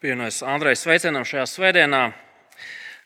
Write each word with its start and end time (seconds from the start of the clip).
Pievienojas 0.00 0.38
Andrejs 0.48 0.80
sveicienam 0.80 1.26
šajā 1.28 1.42
svētdienā. 1.44 1.98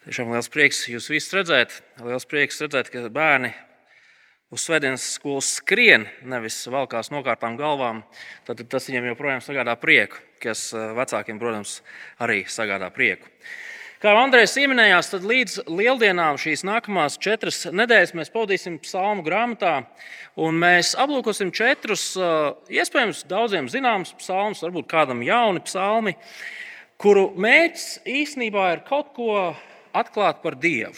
Tiešām 0.04 0.28
liels 0.30 0.46
prieks 0.46 0.84
jūs 0.86 1.08
visus 1.10 1.34
redzēt. 1.34 1.72
Liels 1.98 2.22
prieks 2.30 2.62
redzēt, 2.62 2.86
ka 2.92 3.02
bērni 3.10 3.50
uz 4.54 4.62
svētdienas 4.62 5.08
skolas 5.16 5.48
skrien, 5.56 6.04
nevis 6.22 6.60
valkās 6.70 7.10
nokārtām 7.10 7.58
galvām. 7.58 8.04
Tad 8.46 8.62
tas 8.70 8.86
viņiem 8.86 9.10
joprojām 9.10 9.42
sagādā 9.42 9.74
prieku, 9.82 10.22
kas 10.38 10.68
eh, 10.70 10.94
vecākiem, 10.94 11.42
protams, 11.42 11.80
arī 12.22 12.44
sagādā 12.46 12.94
prieku. 12.94 13.26
Kā 13.98 14.14
Andrejs 14.14 14.54
pieminējās, 14.54 15.10
tad 15.16 15.26
līdz 15.26 15.64
lieldienām 15.66 16.38
šīs 16.38 16.62
nākamās 16.62 17.18
četras 17.18 17.64
nedēļas 17.74 18.14
mēs 18.14 18.30
pavadīsim 18.30 18.78
psalmu 18.86 19.26
grāmatā, 19.26 19.80
mēs 20.38 20.94
aplūkosim 20.94 21.50
četrus, 21.50 22.12
iespējams, 22.70 23.26
daudziem 23.26 23.66
zināmus 23.72 24.14
psalmus, 24.20 24.62
varbūt 24.62 24.92
kādam 24.94 25.26
jauni 25.26 25.64
psalmi, 25.66 26.14
kuru 27.02 27.30
mērķis 27.40 27.88
īstenībā 28.06 28.68
ir 28.74 28.84
kaut 28.88 29.12
ko 29.16 29.34
atklāt 29.94 30.42
par 30.44 30.58
Dievu, 30.60 30.96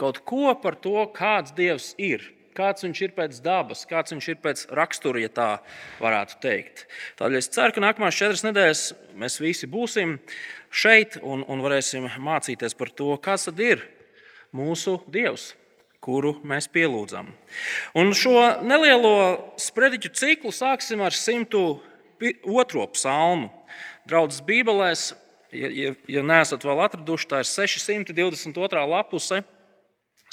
kaut 0.00 0.22
ko 0.26 0.54
par 0.60 0.78
to, 0.80 0.96
kāds 1.14 1.54
Dievs 1.56 1.92
ir 1.98 2.30
kāds 2.54 2.84
viņš 2.86 3.00
ir 3.02 3.14
pēc 3.16 3.40
dabas, 3.42 3.82
kāds 3.90 4.14
viņš 4.14 4.28
ir 4.30 4.38
pēc 4.42 4.60
rakstura, 4.78 5.18
ja 5.24 5.30
tā 5.34 5.48
varētu 5.98 6.38
teikt. 6.42 6.84
Tādēļ 7.18 7.40
es 7.40 7.50
ceru, 7.50 7.74
ka 7.74 7.82
nākamās 7.82 8.18
četras 8.18 8.44
nedēļas 8.46 8.84
mēs 9.18 9.40
visi 9.42 9.66
būsim 9.70 10.20
šeit 10.70 11.18
un, 11.22 11.42
un 11.50 11.64
varēsim 11.64 12.06
mācīties 12.22 12.78
par 12.78 12.92
to, 12.94 13.10
kas 13.22 13.48
tad 13.48 13.58
ir 13.58 13.82
mūsu 14.54 15.00
Dievs 15.10 15.52
kuru 16.04 16.34
mēs 16.44 16.68
pielūdzam. 16.68 17.30
Un 17.96 18.12
šo 18.16 18.36
nelielo 18.64 19.54
sprediķu 19.60 20.12
ciklu 20.12 20.52
sāksim 20.52 21.00
ar 21.04 21.16
102. 21.16 22.88
psalmu. 22.92 23.48
Draudzes 24.04 24.42
Bībelēs, 24.44 25.14
ja, 25.54 25.70
ja, 25.70 25.92
ja 26.10 26.22
neesat 26.26 26.64
vēl 26.66 26.82
atraduši, 26.84 27.28
tā 27.30 27.42
ir 27.42 27.48
622. 27.48 28.82
lapuse, 28.90 29.42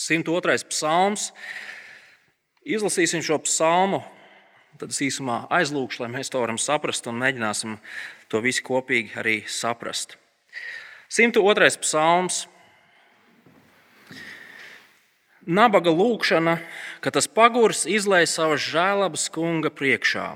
102. 0.01 0.57
psalms. 0.71 1.29
Izlasīsim 2.61 3.23
šo 3.25 3.39
psalmu, 3.45 4.03
tad 4.81 4.93
es 4.93 5.01
īsumā 5.01 5.45
aizlūkšu, 5.53 6.03
lai 6.03 6.11
mēs 6.13 6.29
to 6.29 6.41
varam 6.41 6.59
saprast 6.61 7.09
un 7.09 7.17
mēģināsim 7.21 7.77
to 8.29 8.41
visu 8.43 8.65
kopīgi 8.67 9.17
arī 9.17 9.37
saprast. 9.49 10.17
102. 11.11 11.81
psalms. 11.81 12.45
Nabaga 15.41 15.89
lūkšana, 15.89 16.59
ka 17.01 17.09
tas 17.09 17.25
pagurs 17.25 17.87
izlaiž 17.89 18.29
savas 18.29 18.61
žēlabas 18.61 19.25
kunga 19.33 19.73
priekšā. 19.73 20.35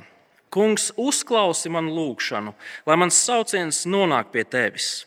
Kungs, 0.55 0.87
uzklausi 0.95 1.69
manu 1.69 1.91
lūgšanu, 1.97 2.55
lai 2.87 2.95
mans 2.95 3.19
sauciens 3.27 3.83
nonāk 3.83 4.31
pie 4.31 4.45
tevis. 4.47 5.03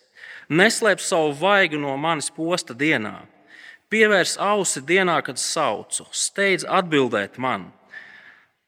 Neslēp 0.53 1.01
savu 1.01 1.33
vaigu 1.41 1.81
no 1.81 1.97
manis 1.97 2.29
posta 2.33 2.77
dienā 2.77 3.17
Pievērs 3.89 4.35
ausi 4.37 4.83
dienā, 4.85 5.17
kad 5.25 5.39
saucu, 5.41 6.05
steidz 6.13 6.67
atbildēt 6.69 7.39
man. 7.41 7.71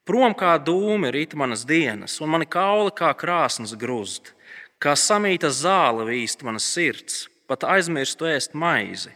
Prom 0.08 0.32
kā 0.32 0.54
dūmi 0.64 1.10
rīt 1.12 1.34
manas 1.36 1.66
dienas, 1.68 2.14
un 2.24 2.32
mani 2.32 2.48
kauli 2.48 2.94
kā 2.96 3.10
krāsnes 3.12 3.74
grūst, 3.76 4.32
kā 4.80 4.94
samīta 4.96 5.50
zāle 5.52 6.06
vīst 6.08 6.40
manas 6.46 6.64
sirds, 6.64 7.26
pat 7.44 7.68
aizmirstu 7.68 8.30
ēst 8.32 8.56
maizi. 8.56 9.12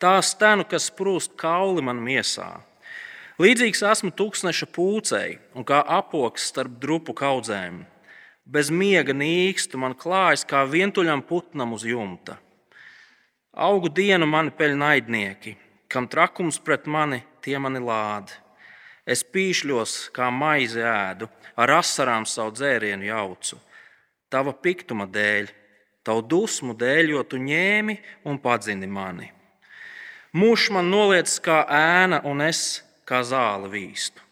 Tā 0.00 0.16
stenu, 0.24 0.64
kas 0.64 0.88
prūst 0.88 1.36
kauli 1.36 1.84
man 1.84 2.00
miesā. 2.00 2.48
Līdzīgs 3.36 3.82
esmu 3.84 4.14
tūkstneša 4.16 4.66
pūcei 4.72 5.34
un 5.52 5.64
kā 5.68 5.82
apoks 5.92 6.46
starp 6.48 6.78
drupu 6.80 7.12
kaudzēm. 7.12 7.82
Bez 8.48 8.70
miega 8.72 9.12
nīkstu 9.12 9.76
man 9.76 9.92
klājas 9.92 10.46
kā 10.48 10.62
vientuļam 10.64 11.20
putnam 11.28 11.74
uz 11.76 11.84
jumta. 11.84 12.38
Augu 13.52 13.90
dienu 13.92 14.24
mani 14.24 14.54
peļ 14.56 14.78
naidnieki, 14.80 15.52
kam 15.92 16.08
trakums 16.08 16.56
pret 16.64 16.88
mani 16.88 17.20
tie 17.44 17.58
mani 17.60 17.82
lādi. 17.84 18.32
Es 19.04 19.20
pīšļos, 19.20 19.98
kā 20.16 20.30
maizi 20.32 20.80
ēdu, 20.80 21.28
ar 21.60 21.74
asarām 21.82 22.24
savu 22.24 22.56
dzērienu 22.56 23.04
jaucu. 23.10 23.60
Tava 24.32 24.56
piktuma 24.56 25.04
dēļ, 25.12 25.52
tavu 26.08 26.24
dusmu 26.24 26.72
dēļ, 26.72 27.12
jo 27.12 27.28
tu 27.28 27.36
ņēmi 27.44 28.00
un 28.24 28.40
padzini 28.40 28.88
mani. 28.88 29.28
Mūžs 30.32 30.72
man 30.72 30.88
noliec 30.88 31.36
kā 31.44 31.66
ēna, 31.68 32.24
un 32.24 32.40
es 32.48 32.85
kā 33.08 33.22
zāle 33.24 33.70
vīstu. 33.72 34.22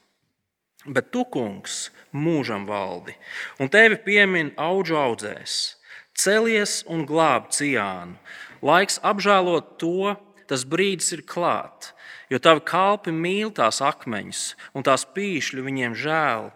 Bet 0.85 1.09
tu, 1.15 1.25
kungs, 1.25 1.89
mūžam 2.13 2.67
valdi, 2.69 3.15
un 3.57 3.71
tevi 3.73 3.97
piemin 4.05 4.53
augu 4.61 4.99
audzēs. 5.01 5.79
Celies 6.15 6.83
un 6.93 7.07
glāb 7.09 7.49
ciānu, 7.51 8.19
Laiks 8.65 8.97
apžēlot 9.05 9.75
to, 9.77 10.15
tas 10.49 10.63
brīdis 10.65 11.11
ir 11.13 11.23
klāt, 11.29 11.91
jo 12.33 12.39
tavi 12.41 12.63
kalpi 12.65 13.13
mīl 13.13 13.51
tās 13.53 13.83
akmeņus, 13.85 14.45
un 14.73 14.87
tās 14.87 15.05
pīšļi 15.17 15.65
viņiem 15.67 15.97
žēl. 16.01 16.49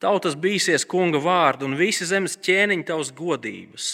Tautas 0.00 0.36
bīsies 0.36 0.86
kunga 0.88 1.20
vārdu, 1.20 1.68
un 1.68 1.76
visi 1.76 2.08
zemes 2.08 2.38
ķēniņi 2.40 2.88
tavas 2.88 3.12
godības, 3.16 3.90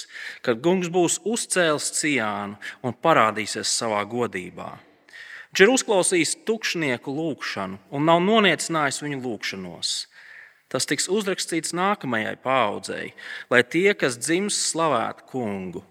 kad 0.46 0.62
kungs 0.62 0.90
būs 0.90 1.18
uzcēlis 1.26 1.90
ciānu 1.98 2.58
un 2.86 2.94
parādīsies 2.94 3.74
savā 3.82 4.04
godībā. 4.10 4.70
Viņš 5.50 5.64
ir 5.64 5.72
uzklausījis 5.72 6.36
tukšnieku 6.46 7.10
lūgšanu 7.10 7.80
un 7.90 8.06
nav 8.06 8.20
noniecinājis 8.22 9.02
viņu 9.02 9.18
lūgšanos. 9.24 9.94
Tas 10.70 10.86
tiks 10.86 11.08
uzrakstīts 11.10 11.74
nākamajai 11.74 12.36
paudzei, 12.38 13.08
lai 13.50 13.64
tie, 13.66 13.90
kas 13.98 14.14
dzims, 14.20 14.54
slavētu 14.70 15.26
kungu. 15.32 15.82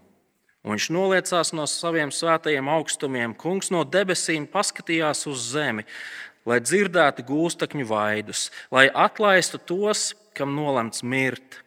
Un 0.64 0.75
viņš 0.75 0.88
noliecās 0.96 1.52
no 1.56 1.66
saviem 1.68 2.12
svētajiem 2.12 2.68
augstumiem. 2.72 3.36
Kungs 3.36 3.72
no 3.72 3.84
debesīm 3.84 4.47
paskatījās 4.47 5.25
uz 5.28 5.44
zemi, 5.52 5.84
lai 6.47 6.62
dzirdētu 6.64 7.24
gūstekņu 7.28 7.88
vaidus, 7.90 8.47
lai 8.72 8.88
atlaistu 8.88 9.59
tos, 9.59 10.14
kam 10.36 10.56
nolemts 10.56 11.03
mirt. 11.03 11.59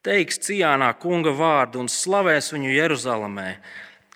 Teiks 0.00 0.40
Cijānā 0.46 0.94
kunga 0.96 1.34
vārdu 1.36 1.82
un 1.82 1.88
slavēs 1.92 2.54
viņu 2.54 2.72
Jeruzalemē, 2.72 3.48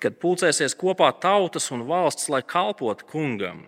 kad 0.01 0.17
pulcēsies 0.21 0.75
kopā 0.77 1.11
tautas 1.21 1.71
un 1.71 1.85
valsts, 1.89 2.29
lai 2.29 2.43
kalpotu 2.45 3.07
kungam. 3.09 3.63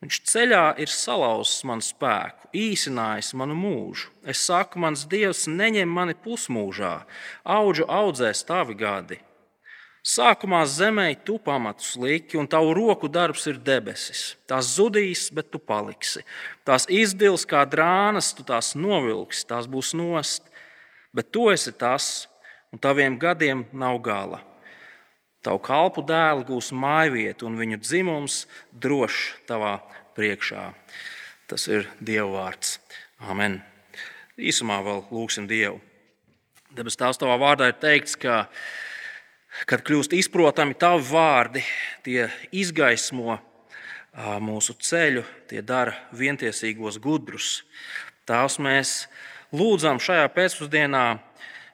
Viņš 0.00 0.20
ceļā 0.30 0.64
ir 0.80 0.88
salauzis 0.88 1.60
manu 1.68 1.84
spēku, 1.84 2.48
īsinājis 2.56 3.34
manu 3.36 3.56
mūžu. 3.58 4.08
Es 4.24 4.40
saku, 4.48 4.80
mans 4.80 5.04
dievs 5.04 5.44
neņem 5.44 5.90
mani 5.92 6.16
pusmūžā, 6.16 7.02
augu 7.44 7.84
audzēs 7.84 8.46
tavi 8.48 8.78
gadi. 8.80 9.20
Sākumā 10.00 10.62
zemē 10.64 11.10
tu 11.28 11.36
pamatus 11.36 11.92
liki, 12.00 12.38
un 12.40 12.48
tavu 12.48 12.72
roku 12.72 13.10
darbs 13.12 13.44
ir 13.50 13.58
debesis. 13.60 14.38
Tās 14.48 14.72
zudīs, 14.78 15.26
bet 15.28 15.50
tu 15.52 15.60
paliksi. 15.60 16.24
Tās 16.64 16.88
izdils 16.88 17.44
kā 17.44 17.66
drānas, 17.68 18.32
tu 18.32 18.40
tās 18.48 18.72
novilksi, 18.72 19.44
tās 19.52 19.68
būs 19.68 19.92
nost. 19.92 20.48
Bet 21.12 21.28
tu 21.28 21.50
esi 21.52 21.76
tas, 21.76 22.30
un 22.72 22.80
taviem 22.80 23.20
gadiem 23.20 23.66
nav 23.76 24.00
gala. 24.00 24.40
Tavu 25.46 25.62
kalpu 25.64 26.04
dēlu 26.04 26.44
gūs 26.48 26.70
mājvietu, 26.76 27.48
un 27.48 27.56
viņu 27.60 27.80
dzimums 27.80 28.42
drošs 28.72 29.40
tavā 29.48 29.78
priekšā. 30.18 30.66
Tas 31.48 31.66
ir 31.70 31.88
Dieva 32.00 32.28
vārds. 32.34 32.76
Amen. 33.24 33.60
Īsumā 34.40 34.82
vēl 34.84 35.02
lūgsim 35.10 35.48
Dievu. 35.50 35.80
Debes 36.76 36.96
Tēvs, 37.00 37.18
tavā 37.18 37.40
vārdā 37.40 37.72
ir 37.72 37.80
teikts, 37.80 38.14
ka 38.20 38.44
Kad 39.66 39.82
kļūst 39.84 40.14
izprotami 40.14 40.76
tavi 40.78 41.02
vārdi, 41.10 41.62
tie 42.06 42.28
izgaismo 42.54 43.36
mūsu 44.42 44.76
ceļu, 44.78 45.24
tie 45.50 45.62
dara 45.66 45.96
vientiesīgos 46.16 47.00
gudrus. 47.02 47.64
Tās 48.28 48.60
mēs 48.62 49.08
lūdzam 49.50 49.98
šajā 50.02 50.28
pēcpusdienā 50.36 51.04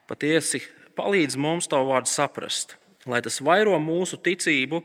patiesi 0.09 0.63
palīdz 0.97 1.37
mums 1.37 1.69
tavu 1.69 1.93
vārdu 1.93 2.11
saprast, 2.11 2.75
lai 3.07 3.23
tas 3.25 3.39
vairo 3.45 3.77
mūsu 3.83 4.19
ticību, 4.23 4.83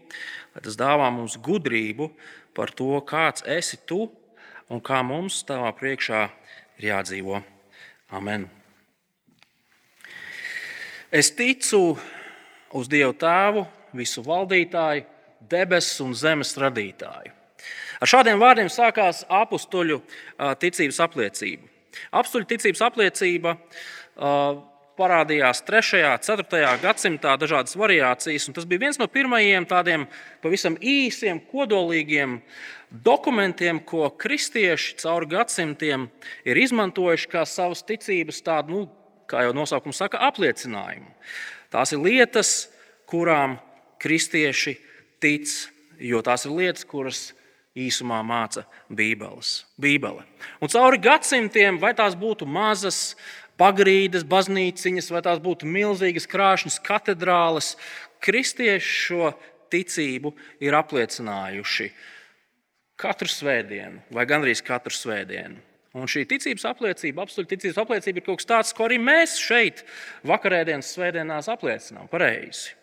lai 0.56 0.64
tas 0.64 0.78
dāvā 0.80 1.10
mums 1.14 1.38
gudrību 1.42 2.12
par 2.58 2.74
to, 2.76 2.94
kāds 3.08 3.46
esi 3.48 3.80
tu 3.88 4.06
un 4.72 4.82
kā 4.84 5.02
mums 5.06 5.42
tavā 5.48 5.72
priekšā 5.76 6.24
ir 6.80 6.92
jādzīvo. 6.92 7.42
Amen. 8.12 8.48
Es 11.12 11.32
ticu, 11.36 11.98
uz 12.72 12.88
Dievu 12.92 13.16
Tēvu, 13.20 13.66
visu 14.00 14.24
valdītāju, 14.24 15.04
debesu 15.52 16.06
un 16.06 16.16
zemes 16.16 16.54
radītāju. 16.60 17.34
Ar 18.02 18.10
šādiem 18.10 18.40
vārdiem 18.42 18.70
sākās 18.72 19.26
apstuļu 19.30 20.00
ticības 20.62 21.02
apliecība. 21.04 21.68
Apstuļu 22.16 22.48
ticības 22.50 22.82
apliecība 22.88 23.56
parādījās 25.02 25.64
3. 25.66 26.04
un 26.06 26.22
4. 26.22 26.76
gadsimtā 26.84 27.34
dažādas 27.42 27.74
variācijas, 27.80 28.50
tas 28.54 28.68
bija 28.70 28.86
viens 28.86 29.02
no 29.02 29.10
pirmajiem 29.10 29.66
tādiem 29.70 30.06
pavisam 30.44 30.78
īsiem, 30.78 31.42
kodolīgiem 31.50 32.38
dokumentiem, 32.92 33.82
ko 33.88 34.10
kristieši 34.22 35.00
cauri 35.02 35.32
gadsimtiem 35.34 36.06
ir 36.46 36.62
izmantojuši 36.62 37.32
kā 37.32 37.46
savas 37.50 37.84
ticības 37.88 38.44
tādu 38.46 38.76
nu, 38.76 38.86
kā 39.32 39.46
jau 39.48 39.56
nosaukums 39.56 40.02
saka, 40.04 40.22
apliecinājumu. 40.28 41.10
Tās 41.72 41.94
ir 41.96 42.02
lietas, 42.04 42.56
kurām 43.08 43.58
kristieši 44.02 44.76
tic, 45.24 45.52
jo 46.02 46.20
tās 46.26 46.46
ir 46.46 46.56
lietas, 46.58 46.88
kuras 46.88 47.30
īsumā 47.78 48.20
māca 48.28 48.66
Bībeles. 48.92 49.62
Bībele. 49.80 50.26
Un 50.60 50.72
cauri 50.72 51.00
gadsimtiem, 51.00 51.80
vai 51.80 51.94
tās 51.96 52.18
būtu 52.20 52.44
mazas, 52.44 53.16
pagrīdes, 53.62 54.26
baznīciņas, 54.26 55.12
vai 55.14 55.22
tās 55.26 55.42
būtu 55.44 55.70
milzīgas 55.70 56.26
krāšņas 56.30 56.80
katedrāles, 56.86 57.76
kristieši 58.24 58.96
šo 59.06 59.34
ticību 59.72 60.34
ir 60.64 60.78
apliecinājuši 60.78 61.92
katru 63.02 63.30
svētdienu, 63.32 64.02
vai 64.14 64.28
gandrīz 64.30 64.62
katru 64.66 64.94
svētdienu. 64.94 65.62
Un 65.98 66.08
šī 66.08 66.24
ticības 66.30 66.64
apliecība, 66.70 67.26
absolūta 67.26 67.52
ticības 67.52 67.82
apliecība, 67.82 68.22
ir 68.22 68.26
kaut 68.26 68.40
kas 68.40 68.48
tāds, 68.48 68.72
ko 68.76 68.86
arī 68.88 68.98
mēs 69.02 69.36
šeit, 69.42 69.84
vakarēdienas 70.28 70.94
svētdienās, 70.96 71.50
apliecinām 71.52 72.08
pareizi. 72.12 72.78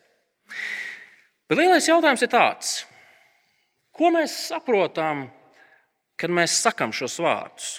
Bet 1.49 1.61
lielais 1.63 1.89
jautājums 1.89 2.25
ir 2.25 2.33
tāds, 2.35 2.73
ko 3.97 4.13
mēs 4.13 4.35
saprotam, 4.51 5.25
kad 6.21 6.35
mēs 6.35 6.59
sakam 6.61 6.93
šos 6.93 7.17
vārdus? 7.25 7.79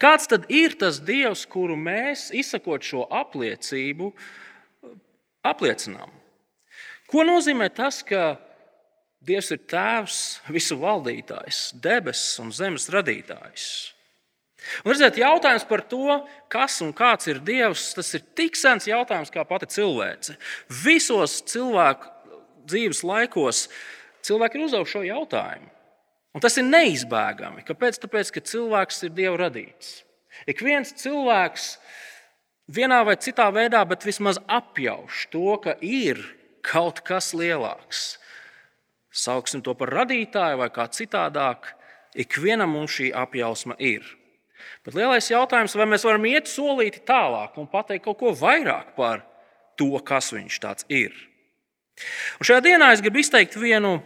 Kāds 0.00 0.28
tad 0.30 0.44
ir 0.52 0.76
tas 0.78 1.00
Dievs, 1.02 1.44
kuru 1.50 1.76
mēs, 1.80 2.28
izsakot 2.36 2.84
šo 2.84 3.06
apliecību, 3.10 4.12
apliecinām? 5.44 6.12
Ko 7.10 7.24
nozīmē 7.26 7.70
tas, 7.74 8.02
ka 8.06 8.36
Dievs 9.24 9.50
ir 9.54 9.62
Tēvs, 9.70 10.20
visu 10.52 10.76
valdītājs, 10.80 11.70
debesis 11.80 12.40
un 12.42 12.52
zemes 12.52 12.90
radītājs? 12.92 13.66
Un, 14.84 14.92
redziet, 14.92 15.18
jautājums 15.20 15.66
par 15.68 15.82
to, 15.88 16.18
kas 16.52 16.78
un 16.84 16.92
kāds 16.96 17.28
ir 17.28 17.40
Dievs, 17.44 17.90
tas 17.96 18.14
ir 18.16 18.24
tik 18.36 18.56
sens 18.56 18.88
jautājums 18.88 19.32
kā 19.32 19.44
pati 19.48 19.68
cilvēce. 19.74 20.36
Visos 20.84 21.40
cilvēku 21.52 22.08
dzīves 22.68 23.02
laikos 23.04 23.66
cilvēki 24.24 24.58
ir 24.58 24.66
uzdevuši 24.66 24.94
šo 24.96 25.04
jautājumu. 25.04 25.73
Un 26.34 26.42
tas 26.42 26.58
ir 26.58 26.66
neizbēgami. 26.66 27.62
Kāpēc? 27.66 28.00
Tāpēc, 28.02 28.32
ka 28.34 28.42
cilvēks 28.42 29.04
ir 29.06 29.14
Dieva 29.14 29.38
radīts. 29.46 30.00
Ik 30.50 30.64
viens 30.66 30.90
cilvēks 30.98 31.76
vienā 32.74 33.04
vai 33.06 33.14
citā 33.22 33.46
veidā, 33.54 33.84
bet 33.86 34.06
vismaz 34.06 34.40
apjauš 34.50 35.28
to, 35.30 35.54
ka 35.62 35.76
ir 35.78 36.18
kaut 36.64 37.04
kas 37.06 37.32
lielāks. 37.38 38.16
Sauksim 39.14 39.62
to 39.62 39.76
par 39.78 39.92
radītāju 39.94 40.58
vai 40.58 40.70
kā 40.74 40.88
citādāk. 40.90 41.70
Ikvienam 42.18 42.74
mums 42.74 42.94
šī 42.96 43.12
apjausma 43.14 43.76
ir. 43.78 44.02
Bet 44.86 44.96
lielais 44.98 45.28
jautājums, 45.30 45.74
vai 45.78 45.86
mēs 45.90 46.06
varam 46.06 46.26
iet 46.30 46.50
solīti 46.50 47.02
tālāk 47.06 47.58
un 47.60 47.70
pateikt 47.70 48.06
kaut 48.06 48.18
ko 48.20 48.32
vairāk 48.38 48.94
par 48.98 49.22
to, 49.78 49.92
kas 50.06 50.32
viņš 50.34 50.58
tāds 50.62 50.86
ir. 50.90 51.14
Un 52.40 52.48
šajā 52.48 52.64
dienā 52.64 52.90
es 52.94 53.02
gribu 53.04 53.22
izteikt 53.22 53.58
vienu 53.58 53.96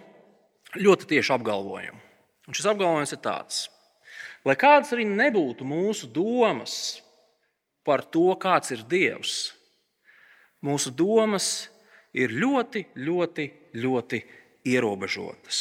ļoti 0.77 1.09
tiešu 1.15 1.37
apgalvojumu. 1.39 2.07
Un 2.49 2.56
šis 2.56 2.71
apgalvojums 2.71 3.12
ir 3.12 3.21
tāds, 3.21 3.56
lai 4.49 4.56
kādas 4.56 4.95
arī 4.97 5.05
nebūtu 5.05 5.67
mūsu 5.69 6.09
domas 6.09 7.03
par 7.85 8.00
to, 8.09 8.31
kāds 8.41 8.73
ir 8.73 8.87
Dievs, 8.89 9.35
mūsu 10.65 10.93
domas 10.97 11.69
ir 12.17 12.33
ļoti, 12.33 12.87
ļoti, 13.05 13.47
ļoti 13.77 14.23
ierobežotas. 14.73 15.61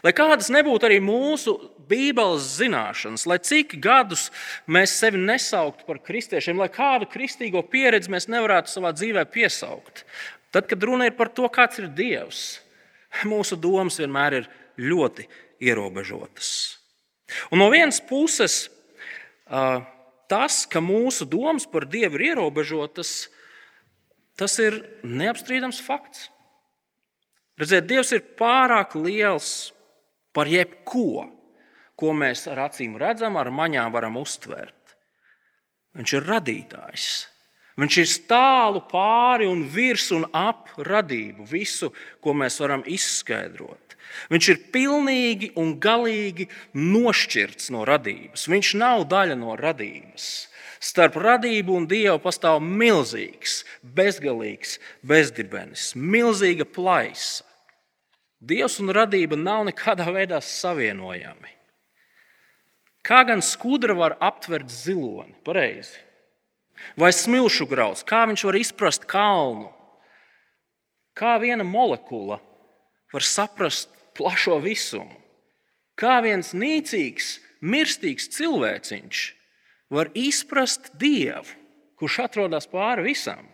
Lai 0.00 0.14
kādas 0.16 0.48
nebūtu 0.52 0.88
arī 0.88 0.96
mūsu 1.04 1.58
Bībeles 1.88 2.46
zināšanas, 2.56 3.26
lai 3.28 3.36
cik 3.44 3.76
gadus 3.84 4.30
mēs 4.64 4.96
sevi 4.96 5.20
nesauktu 5.20 5.84
par 5.84 6.00
kristiešiem, 6.00 6.56
lai 6.56 6.70
kādu 6.72 7.08
kristīgo 7.12 7.60
pieredzi 7.68 8.12
mēs 8.12 8.30
nevarētu 8.32 8.72
savā 8.72 8.94
dzīvē 8.96 9.26
piesaukt, 9.28 10.06
tad, 10.54 10.70
kad 10.70 10.88
runa 10.88 11.10
ir 11.10 11.18
par 11.18 11.28
to, 11.36 11.50
kāds 11.52 11.82
ir 11.82 11.90
Dievs, 11.92 12.62
mūsu 13.28 13.60
domas 13.60 14.00
vienmēr 14.00 14.40
ir 14.40 14.48
ļoti 14.80 15.28
ierobežotas. 15.62 16.78
Un 17.50 17.60
no 17.62 17.70
vienas 17.72 18.00
puses, 18.04 18.68
tas, 20.30 20.64
ka 20.70 20.82
mūsu 20.84 21.26
domas 21.28 21.66
par 21.70 21.86
Dievu 21.90 22.18
ir 22.18 22.30
ierobežotas, 22.32 23.28
tas 24.38 24.56
ir 24.62 24.80
neapstrīdams 25.02 25.80
fakts. 25.84 26.28
Redziet, 27.60 27.86
Dievs 27.86 28.10
ir 28.16 28.24
pārāk 28.38 28.96
liels 28.98 29.70
par 30.34 30.50
jebko, 30.50 31.28
ko 31.94 32.10
mēs 32.16 32.48
ar 32.50 32.64
acīm 32.66 32.96
redzam, 32.98 33.38
ar 33.38 33.52
maņām 33.54 33.92
varam 33.94 34.18
uztvert. 34.18 34.96
Viņš 35.94 36.16
ir 36.18 36.26
radītājs. 36.26 37.06
Viņš 37.78 37.98
ir 37.98 38.10
tālu 38.30 38.82
pāri 38.90 39.46
un 39.50 39.64
virs 39.70 40.08
un 40.14 40.26
ap 40.34 40.70
radību, 40.78 41.46
visu, 41.46 41.90
ko 42.22 42.34
mēs 42.34 42.58
varam 42.62 42.84
izskaidrot. 42.86 43.83
Viņš 44.32 44.48
ir 44.52 44.60
pilnīgi 44.74 45.50
un 45.60 45.74
galīgi 45.80 46.48
nošķirts 46.74 47.70
no 47.74 47.84
radības. 47.88 48.46
Viņš 48.50 48.74
nav 48.80 49.06
daļa 49.10 49.38
no 49.40 49.56
radības. 49.58 50.28
Starp 50.84 51.16
radību 51.16 51.78
un 51.78 51.88
dievu 51.88 52.18
pastāv 52.20 52.58
milzīgs, 52.60 53.62
bezgalīgs 53.82 54.76
bezdibenis, 55.00 55.92
milzīga 55.96 56.66
plaisa. 56.68 57.44
Dievs 58.44 58.76
un 58.82 58.92
radība 58.92 59.38
nav 59.40 59.62
nekādā 59.70 60.04
veidā 60.12 60.42
savienojami. 60.44 61.54
Kā 63.04 63.22
gan 63.28 63.40
skudra 63.44 63.96
var 63.96 64.18
aptvert 64.20 64.68
ziloni? 64.68 65.32
Pareizi. 65.44 66.00
Vai 67.00 67.12
smilšu 67.14 67.66
grauds, 67.70 68.04
kā 68.04 68.24
viņš 68.28 68.44
var 68.48 68.58
izprast 68.58 69.06
kalnu? 69.08 69.70
Kā 71.14 71.36
viena 71.40 71.64
molekula 71.64 72.40
var 73.14 73.24
saprast 73.24 73.93
plašo 74.16 74.58
visumu. 74.64 75.20
Kā 75.98 76.18
viens 76.24 76.52
nīcīgs, 76.56 77.38
mirstīgs 77.62 78.30
cilvēciņš 78.34 79.24
var 79.94 80.10
izprast 80.18 80.90
Dievu, 80.98 81.46
kurš 82.00 82.24
atrodas 82.26 82.66
pāri 82.70 83.06
visam. 83.12 83.44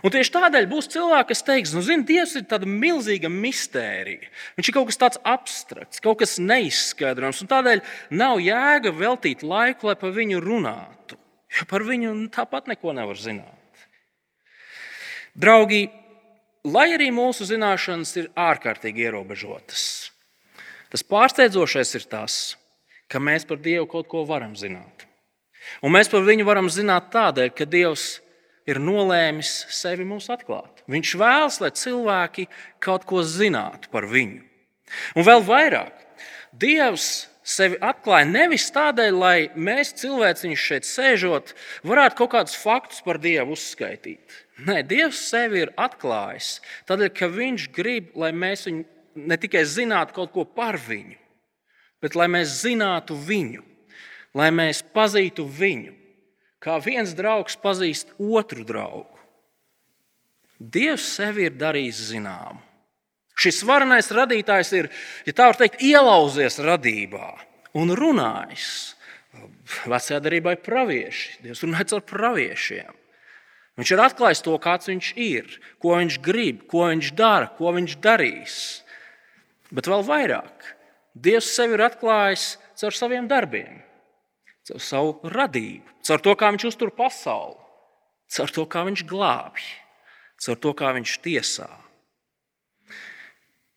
Un 0.00 0.12
tieši 0.14 0.32
tādēļ 0.32 0.66
būs 0.70 0.88
cilvēki, 0.94 1.28
kas 1.28 1.42
teiks, 1.44 1.74
nu, 1.76 1.82
zini, 1.84 2.06
Dievs 2.08 2.32
ir 2.38 2.46
tāda 2.48 2.68
milzīga 2.68 3.28
mistērija. 3.28 4.30
Viņš 4.56 4.70
ir 4.70 4.76
kaut 4.76 4.88
kas 4.88 5.00
tāds 5.00 5.20
abstrakts, 5.28 6.00
kaut 6.04 6.22
kas 6.22 6.38
neizskaidrojams, 6.40 7.42
un 7.44 7.50
tādēļ 7.50 7.82
nav 8.16 8.40
jēga 8.40 8.94
veltīt 8.96 9.44
laiku, 9.44 9.90
lai 9.90 9.96
par 10.00 10.14
viņu 10.16 10.40
runātu. 10.44 11.20
Jo 11.54 11.68
par 11.70 11.84
viņu 11.86 12.14
tāpat 12.34 12.72
neko 12.72 12.96
nevar 12.96 13.20
zināt. 13.20 13.84
Draugi, 15.38 15.84
lai 16.64 16.88
arī 16.96 17.10
mūsu 17.14 17.46
zināšanas 17.48 18.14
ir 18.20 18.30
ārkārtīgi 18.38 19.06
ierobežotas, 19.06 20.10
tas 20.92 21.06
pārsteidzošais 21.06 21.94
ir 21.98 22.06
tas, 22.10 22.36
ka 23.08 23.20
mēs 23.20 23.46
par 23.48 23.60
Dievu 23.62 23.86
kaut 23.90 24.08
ko 24.10 24.24
varam 24.28 24.54
zināt. 24.56 25.06
Un 25.84 25.94
mēs 25.94 26.10
par 26.12 26.24
viņu 26.24 26.44
varam 26.48 26.68
zināt 26.72 27.10
tādēļ, 27.12 27.52
ka 27.56 27.66
Dievs 27.68 28.18
ir 28.68 28.80
nolēmis 28.80 29.52
sevi 29.72 30.06
mums 30.08 30.30
atklāt. 30.32 30.82
Viņš 30.90 31.14
vēlas, 31.20 31.60
lai 31.60 31.72
cilvēki 31.76 32.48
kaut 32.84 33.04
ko 33.08 33.22
zinātu 33.24 33.90
par 33.92 34.08
viņu. 34.08 34.42
Un 35.16 35.26
vēl 35.26 35.44
vairāk, 35.44 35.92
Dievs 36.52 37.26
sevi 37.44 37.76
atklāja 37.84 38.26
nevis 38.28 38.70
tādēļ, 38.74 39.18
lai 39.20 39.36
mēs 39.54 39.92
cilvēciņš 40.00 40.64
šeit 40.70 40.88
sēžot, 40.88 41.52
varētu 41.86 42.18
kaut 42.22 42.32
kādus 42.34 42.56
faktus 42.58 43.04
par 43.04 43.20
Dievu 43.22 43.54
uzskaitīt. 43.54 44.40
Nē, 44.64 44.80
Dievs 44.88 45.20
sevi 45.28 45.64
ir 45.64 45.74
atklājis 45.76 46.58
tādēļ, 46.88 47.12
ka 47.14 47.28
Viņš 47.30 47.68
grib, 47.74 48.12
lai 48.16 48.32
mēs 48.32 48.66
viņu 48.68 48.84
ne 49.14 49.38
tikai 49.38 49.64
zinātu 49.68 50.16
kaut 50.16 50.32
ko 50.34 50.44
par 50.44 50.78
viņu, 50.80 51.18
bet 52.02 52.16
lai 52.18 52.28
mēs 52.30 52.60
zinātu 52.62 53.16
viņu, 53.18 53.62
lai 54.34 54.50
mēs 54.54 54.82
pazītu 54.94 55.46
viņu, 55.46 55.94
kā 56.62 56.78
viens 56.82 57.14
draugs 57.14 57.58
pazīst 57.60 58.14
otru 58.18 58.64
draugu. 58.66 59.10
Dievs 60.58 61.06
sevi 61.16 61.48
ir 61.48 61.58
darījis 61.58 62.06
zināmu. 62.12 62.62
Šis 63.34 63.62
varenais 63.66 64.12
radītājs 64.14 64.72
ir, 64.78 64.90
ja 65.26 65.34
tā 65.34 65.48
var 65.50 65.58
teikt, 65.58 65.82
ielauzies 65.82 66.60
radībā 66.62 67.32
un 67.74 67.90
runājis. 67.98 68.68
Vecajā 69.90 70.20
darbā 70.22 70.54
ir 70.54 70.62
pravieši. 70.62 71.40
Dievs 71.42 71.64
runāja 71.64 71.98
ar 71.98 72.04
praviešiem. 72.06 73.00
Viņš 73.74 73.90
ir 73.90 74.02
atklājis 74.04 74.44
to, 74.46 74.54
kāds 74.62 74.86
viņš 74.86 75.08
ir, 75.18 75.56
ko 75.82 75.96
viņš 75.98 76.20
grib, 76.22 76.62
ko 76.70 76.86
viņš 76.92 77.10
dara, 77.18 77.48
ko 77.58 77.72
viņš 77.74 77.96
darīs. 78.04 78.58
Bet 79.74 79.90
vēl 79.90 80.06
vairāk, 80.06 80.68
Dievs 81.14 81.52
sevi 81.54 81.76
ir 81.76 81.82
atklājis 81.86 82.56
caur 82.78 82.94
saviem 82.94 83.26
darbiem, 83.30 83.82
caur 84.66 84.82
savu 84.82 85.30
radību, 85.30 85.86
caur 86.06 86.22
to, 86.22 86.34
kā 86.38 86.50
viņš 86.54 86.66
uztur 86.70 86.90
pasauli, 86.94 87.58
caur 88.34 88.54
to, 88.54 88.66
kā 88.70 88.82
viņš 88.86 89.04
glābj, 89.10 89.66
caur 90.42 90.58
to, 90.58 90.74
kā 90.74 90.90
viņš 90.98 91.18
tiesā. 91.22 91.70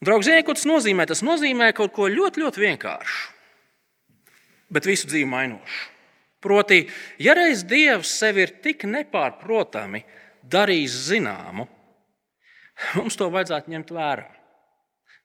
Draugs, 0.03 0.27
ziniet, 0.29 0.45
ko 0.45 0.53
tas 0.53 0.67
nozīmē? 0.69 1.07
Tas 1.09 1.23
nozīmē 1.25 1.71
kaut 1.77 1.95
ko 1.95 2.05
ļoti, 2.11 2.43
ļoti 2.43 2.61
vienkāršu, 2.61 3.21
bet 4.73 4.85
visu 4.85 5.09
dzīvi 5.09 5.29
mainošu. 5.31 5.87
Proti, 6.43 6.83
ja 7.17 7.33
reiz 7.33 7.63
Dievs 7.65 8.11
sevi 8.19 8.43
ir 8.45 8.53
tik 8.61 8.85
nepārprotami 8.85 10.03
darījis 10.45 10.99
zināmu, 11.09 11.65
mums 12.99 13.17
to 13.17 13.31
vajadzētu 13.33 13.73
ņemt 13.73 13.93
vērā. 13.97 14.29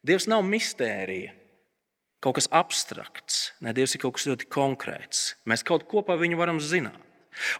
Dievs 0.03 0.27
nav 0.27 0.41
mistērija, 0.49 1.35
kaut 2.25 2.41
kas 2.41 2.49
abstrakts. 2.51 3.53
Nē, 3.63 3.75
Dievs 3.77 3.93
ir 3.95 4.03
kaut 4.03 4.17
kas 4.17 4.27
ļoti 4.31 4.49
konkrēts. 4.51 5.35
Mēs 5.47 5.63
kaut 5.69 5.85
ko 5.91 6.03
par 6.07 6.19
viņu 6.23 6.41
varam 6.41 6.59
zināt. 6.65 6.99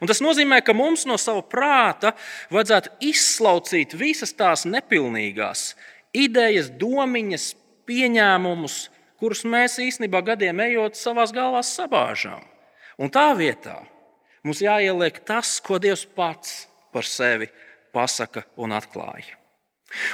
Un 0.03 0.09
tas 0.11 0.21
nozīmē, 0.25 0.59
ka 0.65 0.75
mums 0.77 1.05
no 1.09 1.17
sava 1.21 1.45
prāta 1.49 2.13
vajadzētu 2.53 2.97
izslaucīt 3.09 3.95
visas 3.97 4.35
tās 4.37 4.67
nepilnīgās 4.69 5.73
idejas, 6.13 6.71
domiņas, 6.79 7.53
pieņēmumus, 7.89 8.77
kurus 9.21 9.45
mēs 9.49 9.79
īstenībā 9.83 10.23
gadiem 10.27 10.61
ejot 10.65 10.99
savā 10.99 11.27
galvā 11.35 11.63
sabāžām. 11.67 12.43
Un 13.01 13.11
tā 13.13 13.33
vietā 13.39 13.81
mums 14.45 14.63
jāieliek 14.63 15.23
tas, 15.27 15.57
ko 15.65 15.81
Dievs 15.83 16.05
pats 16.17 16.67
par 16.93 17.09
sevi 17.09 17.49
pasaka 17.95 18.45
un 18.61 18.75
atklāja. 18.77 19.39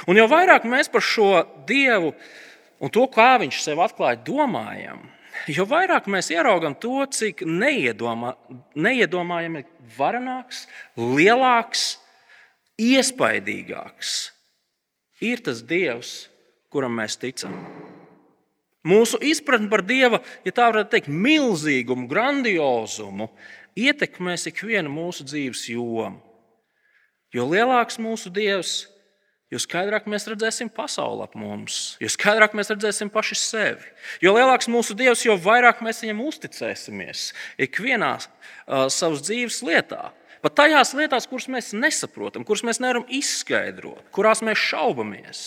Un 0.07 0.19
jo 0.19 0.25
vairāk 0.27 0.65
mēs 0.67 0.91
par 0.91 1.03
šo 1.03 1.43
Dievu 1.67 2.13
un 2.79 2.91
to, 2.91 3.05
kā 3.11 3.37
Viņš 3.39 3.61
sev 3.63 3.81
atklāja, 3.83 4.19
domājam, 4.23 5.03
jo 5.51 5.65
vairāk 5.67 6.07
mēs 6.11 6.31
ieraugam 6.33 6.75
to, 6.75 7.03
cik 7.11 7.43
neiedomā, 7.47 8.33
neiedomājami 8.75 9.65
varenāks, 9.97 10.65
lielāks, 10.95 11.93
iespaidīgāks 12.79 14.38
ir 15.23 15.43
tas 15.45 15.61
Dievs, 15.65 16.29
kuram 16.71 16.95
mēs 16.99 17.17
ticam. 17.19 17.55
Mūsu 18.87 19.19
izpratne 19.25 19.67
par 19.71 19.83
Dieva, 19.83 20.21
ja 20.47 20.53
tā 20.55 20.69
varētu 20.71 20.93
teikt, 20.93 21.09
milzīgumu, 21.11 22.07
grandiozumu, 22.09 23.27
ietekmēs 23.79 24.47
ikvienu 24.51 24.91
mūsu 24.93 25.25
dzīves 25.27 25.65
jomu. 25.73 26.21
Jo 27.35 27.45
lielāks 27.45 27.99
mūsu 28.01 28.31
Dievs, 28.33 28.87
jo 29.53 29.59
skaidrāk 29.61 30.07
mēs 30.09 30.25
redzēsim 30.31 30.71
pasauli 30.73 31.25
ap 31.27 31.35
mums, 31.37 31.97
jo 32.01 32.09
skaidrāk 32.09 32.55
mēs 32.57 32.71
redzēsim 32.71 33.11
paši 33.13 33.37
sevi. 33.37 33.91
Jo 34.23 34.33
lielāks 34.37 34.69
mūsu 34.71 34.95
Dievs, 34.97 35.25
jo 35.27 35.35
vairāk 35.37 35.83
mēs 35.85 36.01
viņam 36.05 36.23
uzticēsimies 36.25 37.27
ikvienā 37.67 38.15
uh, 38.17 38.87
savas 38.89 39.21
dzīves 39.27 39.59
lietā. 39.67 40.09
Pat 40.43 40.55
tajās 40.55 40.93
lietās, 40.95 41.27
kuras 41.27 41.49
mēs 41.51 41.73
nesaprotam, 41.75 42.45
kuras 42.47 42.63
mēs 42.67 42.79
nevaram 42.79 43.07
izskaidrot, 43.11 44.05
kurās 44.15 44.43
mēs 44.45 44.61
šaubamies. 44.69 45.41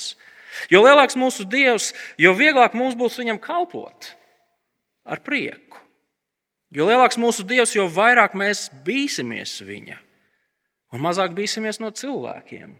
Jo 0.69 0.83
lielāks 0.85 1.17
mūsu 1.17 1.47
Dievs, 1.49 1.93
jo 2.21 2.35
vieglāk 2.37 2.77
mums 2.77 2.97
būs 2.99 3.17
viņam 3.23 3.41
kalpot 3.41 4.11
ar 5.09 5.23
prieku. 5.25 5.81
Jo 6.73 6.87
lielāks 6.89 7.19
mūsu 7.21 7.45
Dievs, 7.49 7.73
jo 7.77 7.87
vairāk 7.89 8.37
mēs 8.37 8.69
bīsimies 8.85 9.59
viņa 9.65 9.99
un 10.93 11.01
mazāk 11.05 11.33
bīsimies 11.37 11.81
no 11.81 11.91
cilvēkiem 11.93 12.75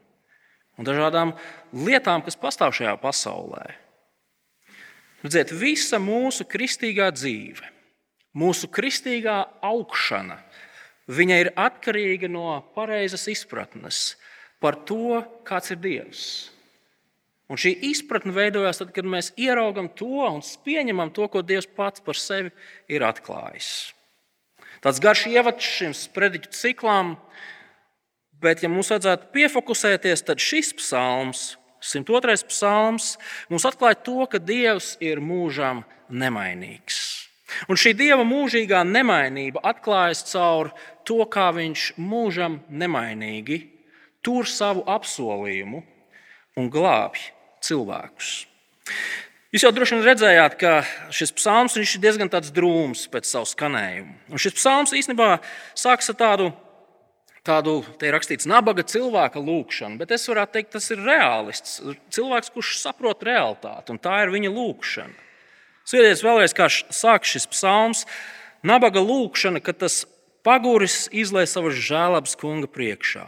un 0.79 0.89
dažādām 0.89 1.35
lietām, 1.73 2.25
kas 2.25 2.39
pastāv 2.41 2.75
šajā 2.77 2.95
pasaulē. 3.01 3.65
Redziet, 5.23 5.53
visa 5.55 6.01
mūsu 6.03 6.45
kristīgā 6.49 7.13
dzīve, 7.15 7.69
mūsu 8.35 8.69
kristīgā 8.73 9.37
augšana, 9.63 10.41
viņa 11.11 11.39
ir 11.43 11.53
atkarīga 11.59 12.31
no 12.31 12.61
pareizas 12.77 13.27
izpratnes 13.31 14.17
par 14.63 14.79
to, 14.87 15.23
kāds 15.47 15.75
ir 15.75 15.81
Dievs. 15.83 16.27
Un 17.51 17.59
šī 17.61 17.75
izpratne 17.91 18.33
veidojās 18.33 18.79
tad, 18.81 18.93
kad 18.95 19.05
mēs 19.05 19.33
ieraugam 19.37 19.91
to 19.93 20.23
un 20.25 20.41
pieņemam 20.65 21.11
to, 21.13 21.27
ko 21.29 21.43
Dievs 21.45 21.67
pats 21.67 22.01
par 22.05 22.17
sevi 22.17 22.53
ir 22.89 23.05
atklājis. 23.05 23.93
Tāds 24.83 25.03
garš 25.03 25.27
ievads 25.31 25.67
šim 25.67 25.93
sprediķu 25.95 26.55
ciklam, 26.57 27.17
Bet, 28.43 28.65
ja 28.65 28.71
mums 28.71 28.91
vajadzētu 28.91 29.29
piefokusēties, 29.37 30.25
tad 30.27 30.43
šis 30.43 30.73
psalms, 30.75 31.53
102. 31.83 32.35
psalms, 32.51 33.15
mums 33.51 33.67
atklāja 33.69 34.01
to, 34.03 34.19
ka 34.27 34.41
Dievs 34.43 34.97
ir 35.03 35.23
mūžām 35.23 35.85
nemainīgs. 36.11 37.22
Un 37.71 37.79
šī 37.79 37.95
Dieva 37.99 38.25
mūžīgā 38.27 38.83
nemainība 38.89 39.63
atklājas 39.73 40.25
caur 40.31 40.73
to, 41.09 41.23
kā 41.31 41.51
Viņš 41.57 41.93
mūžam 42.01 42.61
nemainīgi 42.69 43.61
tur 44.23 44.49
savu 44.49 44.85
apsolījumu 44.87 45.83
un 46.59 46.71
glābj 46.73 47.31
cilvēkus. 47.63 48.33
Jūs 49.53 49.67
jau 49.67 49.73
droši 49.77 49.99
vien 49.99 50.07
redzējāt, 50.07 50.55
ka 50.57 50.73
šis 51.13 51.35
psalms 51.37 51.77
ir 51.77 51.89
diezgan 52.01 52.31
drūms 52.33 53.05
pēc 53.13 53.29
savu 53.29 53.49
skanējumu. 53.51 54.15
Un 54.33 54.41
šis 54.41 54.57
psalms 54.57 54.95
īstenībā 54.97 55.35
sākas 55.77 56.15
ar 56.15 56.21
tādu 56.23 56.53
tādu, 57.47 57.81
te 57.99 58.07
ir 58.07 58.15
rakstīts, 58.15 58.47
nabaga 58.47 58.85
cilvēka 58.87 59.43
lūgšanu, 59.43 59.99
bet 60.01 60.15
es 60.15 60.29
varētu 60.31 60.57
teikt, 60.57 60.73
tas 60.77 60.89
ir 60.95 61.03
realists. 61.03 61.81
Cilvēks, 62.15 62.53
kurš 62.55 62.77
saprot 62.79 63.25
realitāti, 63.27 63.95
un 63.95 64.01
tā 64.03 64.23
ir 64.23 64.33
viņa 64.35 64.53
lūgšana. 64.55 65.29
Skatieties 65.83 66.23
vēlreiz, 66.25 66.55
kā 66.55 66.69
sāk 66.71 67.27
šis 67.27 67.49
psalms. 67.51 68.07
Nabaga 68.63 69.03
lūgšana, 69.03 69.63
kad 69.65 69.81
tas 69.83 70.05
paguris 70.47 71.09
izlai 71.11 71.47
savas 71.51 71.79
žēlabas 71.79 72.37
kunga 72.39 72.71
priekšā. 72.71 73.27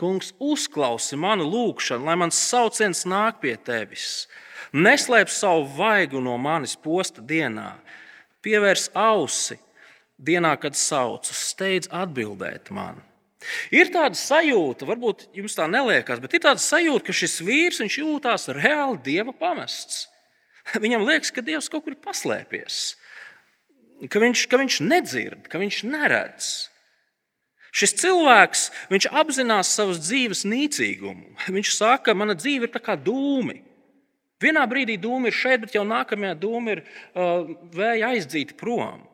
Kungs, 0.00 0.30
uzklausi 0.40 1.18
manu 1.20 1.44
lūgšanu, 1.50 2.06
lai 2.08 2.16
mans 2.16 2.38
sauciens 2.38 3.02
nāk 3.04 3.42
pie 3.42 3.56
tevis. 3.60 4.28
Neslēp 4.72 5.28
savu 5.28 5.66
vaigu 5.76 6.22
no 6.22 6.36
manis 6.40 6.76
posta 6.78 7.20
dienā, 7.20 7.74
pievērs 8.40 8.88
ausi 8.96 9.58
dienā, 10.20 10.54
kad 10.60 10.78
saucu, 10.78 11.34
steidz 11.34 11.90
atbildēt 11.90 12.70
man. 12.72 13.00
Ir 13.72 13.88
tāda 13.92 14.18
sajūta, 14.20 14.84
varbūt 14.88 15.30
jums 15.36 15.56
tā 15.56 15.66
neliekas, 15.70 16.20
bet 16.20 16.36
ir 16.36 16.44
tāda 16.44 16.60
sajūta, 16.60 17.06
ka 17.08 17.16
šis 17.16 17.38
vīrs 17.44 17.80
jūtas 17.96 18.50
reāli 18.52 19.00
dieva 19.04 19.32
pamests. 19.36 20.09
Viņam 20.84 21.06
liekas, 21.08 21.32
ka 21.34 21.44
dievs 21.44 21.70
kaut 21.72 21.86
kur 21.86 21.96
ir 21.96 22.02
paslēpies, 22.04 22.80
ka 24.10 24.22
viņš, 24.22 24.44
ka 24.50 24.60
viņš 24.60 24.82
nedzird, 24.86 25.48
ka 25.50 25.62
viņš 25.62 25.82
neredz. 25.88 26.50
Šis 27.70 27.94
cilvēks 28.00 28.64
apzinās 29.14 29.70
savas 29.70 30.00
dzīves 30.02 30.42
nīcīgumu. 30.42 31.36
Viņš 31.56 31.74
saka, 31.76 32.10
ka 32.10 32.16
mana 32.18 32.34
dzīve 32.34 32.66
ir 32.66 32.82
kā 32.82 32.96
dūmi. 32.98 33.60
Vienā 34.40 34.64
brīdī 34.66 34.96
dūmi 34.98 35.28
ir 35.30 35.36
šeit, 35.36 35.60
bet 35.62 35.76
jau 35.76 35.84
nākamajā 35.86 36.34
dūmi 36.40 36.72
ir 36.74 36.80
uh, 36.82 37.46
vēja 37.76 38.10
aizdzīti 38.14 38.56
prom. 38.58 39.04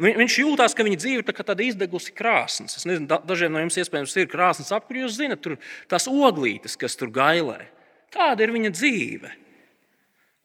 Viņš 0.00 0.38
jūtas, 0.40 0.72
ka 0.72 0.84
viņa 0.86 0.96
dzīve 0.96 1.20
ir 1.20 1.40
tāda 1.44 1.60
izdegusi 1.60 2.14
krāsnes. 2.16 2.78
Es 2.78 2.86
nezinu, 2.88 3.04
dažiem 3.28 3.52
no 3.52 3.60
jums 3.60 3.76
iespējams 3.82 4.16
ir 4.16 4.30
krāsnes 4.32 4.72
apkūri. 4.72 5.02
Jūs 5.04 5.18
zinat, 5.18 5.42
tur 5.44 5.58
tās 5.92 6.08
oglītes, 6.08 6.78
kas 6.80 6.96
tur 6.96 7.12
gailē. 7.12 7.66
Tāda 8.10 8.46
ir 8.46 8.54
viņa 8.54 8.72
dzīve. 8.72 9.34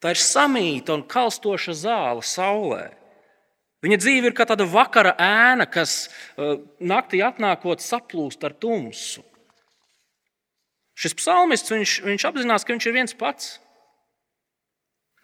Tā 0.02 0.12
ir 0.12 0.20
samīta 0.20 0.94
un 0.96 1.04
kalstoša 1.08 1.74
zāle 1.76 2.24
saulē. 2.24 2.90
Viņa 3.84 3.98
dzīve 4.00 4.30
ir 4.30 4.34
kā 4.36 4.46
tāda 4.48 4.66
vakara 4.68 5.14
ēna, 5.20 5.66
kas 5.68 6.08
uh, 6.08 6.58
naktī 6.80 7.20
atnākot 7.24 7.84
saplūst 7.84 8.44
ar 8.44 8.56
tumsu. 8.56 9.22
Šis 10.96 11.14
psalmists 11.16 11.72
viņš, 11.72 11.94
viņš 12.06 12.26
apzinās, 12.28 12.64
ka 12.64 12.72
viņš 12.72 12.88
ir 12.88 12.96
viens 12.96 13.16
pats. 13.16 13.56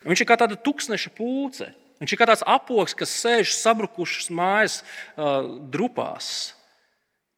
Viņš 0.05 0.23
ir 0.23 0.29
kā 0.29 0.37
tāda 0.41 0.59
tūkstneša 0.61 1.13
pūce. 1.17 1.71
Viņš 2.03 2.13
ir 2.13 2.19
kā 2.19 2.27
tāds 2.29 2.45
apoks, 2.49 2.97
kas 2.99 3.13
sēž 3.23 3.55
sabrukušas 3.57 4.29
mājas 4.35 4.81
uh, 4.83 5.47
drupās. 5.73 6.53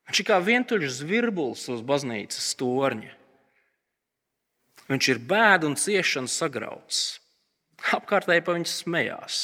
Viņš 0.08 0.20
ir 0.20 0.28
kā 0.28 0.38
vientuļš 0.44 0.96
zvirbulis 1.00 1.66
uz 1.72 1.82
baznīcas 1.84 2.52
torņa. 2.60 3.12
Viņš 4.88 5.12
ir 5.14 5.20
bēda 5.24 5.70
un 5.70 5.78
ciešana 5.80 6.28
sagrauts. 6.28 7.23
Apkārtēji 7.92 8.44
pa 8.44 8.56
viņu 8.56 8.70
smējās. 8.70 9.42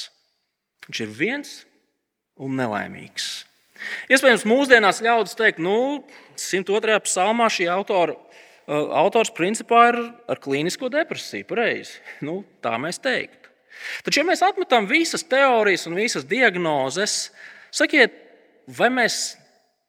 Viņš 0.88 1.02
ir 1.04 1.12
viens 1.12 1.52
un 2.40 2.56
nelaimīgs. 2.56 3.28
Iespējams, 4.12 4.46
mūsdienās 4.48 5.00
ļaudis 5.04 5.36
teikt, 5.38 5.60
nu, 5.62 6.02
102. 6.40 6.98
psalmā 7.04 7.48
šī 7.52 7.68
autora, 7.72 8.16
autors 8.68 9.32
principā 9.36 9.86
ir 9.92 10.00
ar 10.30 10.40
klīnisko 10.40 10.90
depresiju. 10.92 11.48
Pareizi. 11.48 12.00
Nu, 12.24 12.40
tā 12.64 12.76
mēs 12.80 13.00
teiktu. 13.02 13.50
Taču, 14.04 14.20
ja 14.20 14.26
mēs 14.28 14.42
atmetam 14.44 14.88
visas 14.90 15.24
teorijas 15.24 15.86
un 15.88 15.96
visas 15.96 16.26
diagnozes, 16.28 17.30
sakiet, 17.72 18.16
vai 18.68 18.90
mēs 18.92 19.38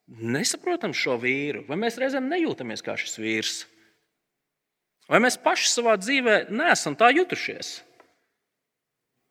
nesaprotam 0.08 0.96
šo 0.96 1.17
vīru, 1.20 1.65
vai 1.67 1.77
mēs 1.79 2.00
reizēm 2.00 2.29
nejūtamies 2.31 2.84
kā 2.86 2.96
šis 3.00 3.20
vīrs? 3.20 3.60
Vai 5.12 5.20
mēs 5.24 5.36
paši 5.41 5.67
savā 5.67 5.98
dzīvē 6.00 6.46
neesam 6.53 6.96
tā 6.96 7.10
jutušies? 7.12 7.81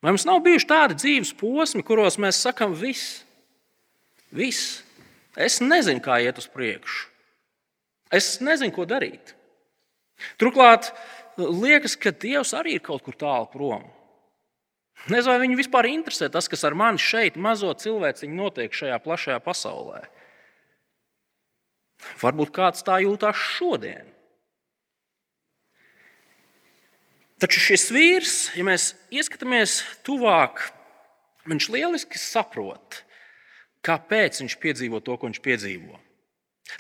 Vai 0.00 0.14
mums 0.14 0.24
nav 0.24 0.40
bijuši 0.44 0.68
tādi 0.68 0.96
dzīves 0.96 1.34
posmi, 1.36 1.84
kuros 1.84 2.16
mēs 2.22 2.40
sakām, 2.40 2.72
viss, 2.76 3.20
viss, 4.32 4.80
es 5.36 5.60
nezinu, 5.60 6.00
kā 6.04 6.16
iet 6.24 6.40
uz 6.40 6.48
priekšu, 6.48 7.08
es 8.16 8.38
nezinu, 8.40 8.72
ko 8.76 8.88
darīt. 8.88 9.34
Turklāt 10.40 10.90
liekas, 11.36 11.96
ka 12.00 12.12
Dievs 12.12 12.54
arī 12.56 12.78
ir 12.78 12.84
kaut 12.84 13.04
kur 13.04 13.16
tālu 13.16 13.48
prom. 13.52 13.84
Nezinu, 15.08 15.32
vai 15.32 15.42
viņu 15.44 15.58
vispār 15.60 15.88
interesē 15.88 16.28
tas, 16.32 16.48
kas 16.48 16.64
ar 16.68 16.76
mani 16.76 17.00
šeit, 17.00 17.38
mazo 17.40 17.72
cilvēciņu, 17.72 18.36
notiek 18.36 18.74
šajā 18.76 18.98
plašajā 19.04 19.38
pasaulē. 19.44 20.02
Varbūt 22.20 22.52
kāds 22.56 22.84
tā 22.84 22.98
jūtas 23.04 23.36
šodien. 23.56 24.09
Taču 27.40 27.62
šis 27.70 27.86
vīrs, 27.94 28.34
ja 28.52 28.66
mēs 28.68 28.90
ieskatāmies 29.08 29.80
tuvāk, 30.04 30.66
viņš 31.48 31.70
lieliski 31.72 32.20
saprot, 32.20 33.00
kāpēc 33.86 34.42
viņš 34.42 34.56
piedzīvo 34.60 35.00
to, 35.00 35.16
ko 35.16 35.30
viņš 35.30 35.40
piedzīvo. 35.44 35.96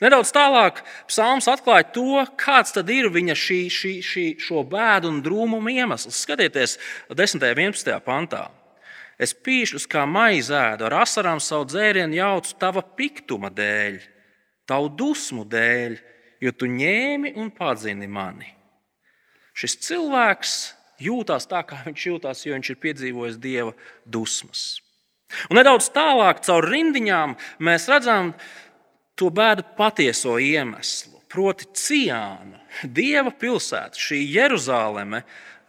Nedaudz 0.04 0.30
tālāk 0.36 0.82
psalms 1.08 1.48
atklāja 1.50 1.88
to, 1.96 2.20
kāds 2.38 2.76
tad 2.76 2.92
ir 2.92 3.08
viņa 3.10 3.34
šī, 3.34 3.58
šī, 3.72 3.94
šī, 4.04 4.26
šo 4.38 4.62
bēdu 4.68 5.10
un 5.10 5.18
drūmumu 5.24 5.72
iemesls. 5.72 6.20
Skatieties, 6.22 6.76
10. 7.08 7.40
un 7.40 7.64
11. 7.64 7.96
pantā. 8.04 8.44
Es 9.20 9.34
pīšļus 9.36 9.88
kā 9.90 10.04
maizēdu, 10.08 10.86
ar 10.86 11.00
asarām 11.02 11.40
savu 11.44 11.66
dzērienu 11.72 12.20
jaucu 12.20 12.54
tava 12.60 12.84
piktuma 12.84 13.50
dēļ, 13.52 13.98
tavu 14.68 14.92
dusmu 14.96 15.48
dēļ, 15.48 15.98
jo 16.44 16.56
tu 16.56 16.70
ņēmi 16.70 17.34
un 17.40 17.50
padzini 17.52 18.08
mani. 18.08 18.59
Šis 19.60 19.76
cilvēks 19.84 20.52
jūtas 21.04 21.44
tā, 21.50 21.60
kā 21.68 21.82
viņš 21.84 22.06
jūtas, 22.06 22.46
jo 22.46 22.56
viņš 22.56 22.70
ir 22.72 22.78
piedzīvojis 22.80 23.40
dieva 23.42 23.74
dusmas. 24.08 24.80
Un 25.50 25.60
nedaudz 25.60 25.90
tālāk, 25.94 26.40
caur 26.46 26.64
rindiņām, 26.66 27.36
mēs 27.62 27.86
redzam, 27.90 28.32
to 29.20 29.28
bēdu 29.34 29.66
patieso 29.76 30.38
iemeslu. 30.40 31.18
Proti, 31.30 31.68
Ciāna, 31.78 32.58
Dieva 32.82 33.30
pilsēta, 33.30 33.94
šī 33.94 34.18
Jeruzaleme, 34.32 35.20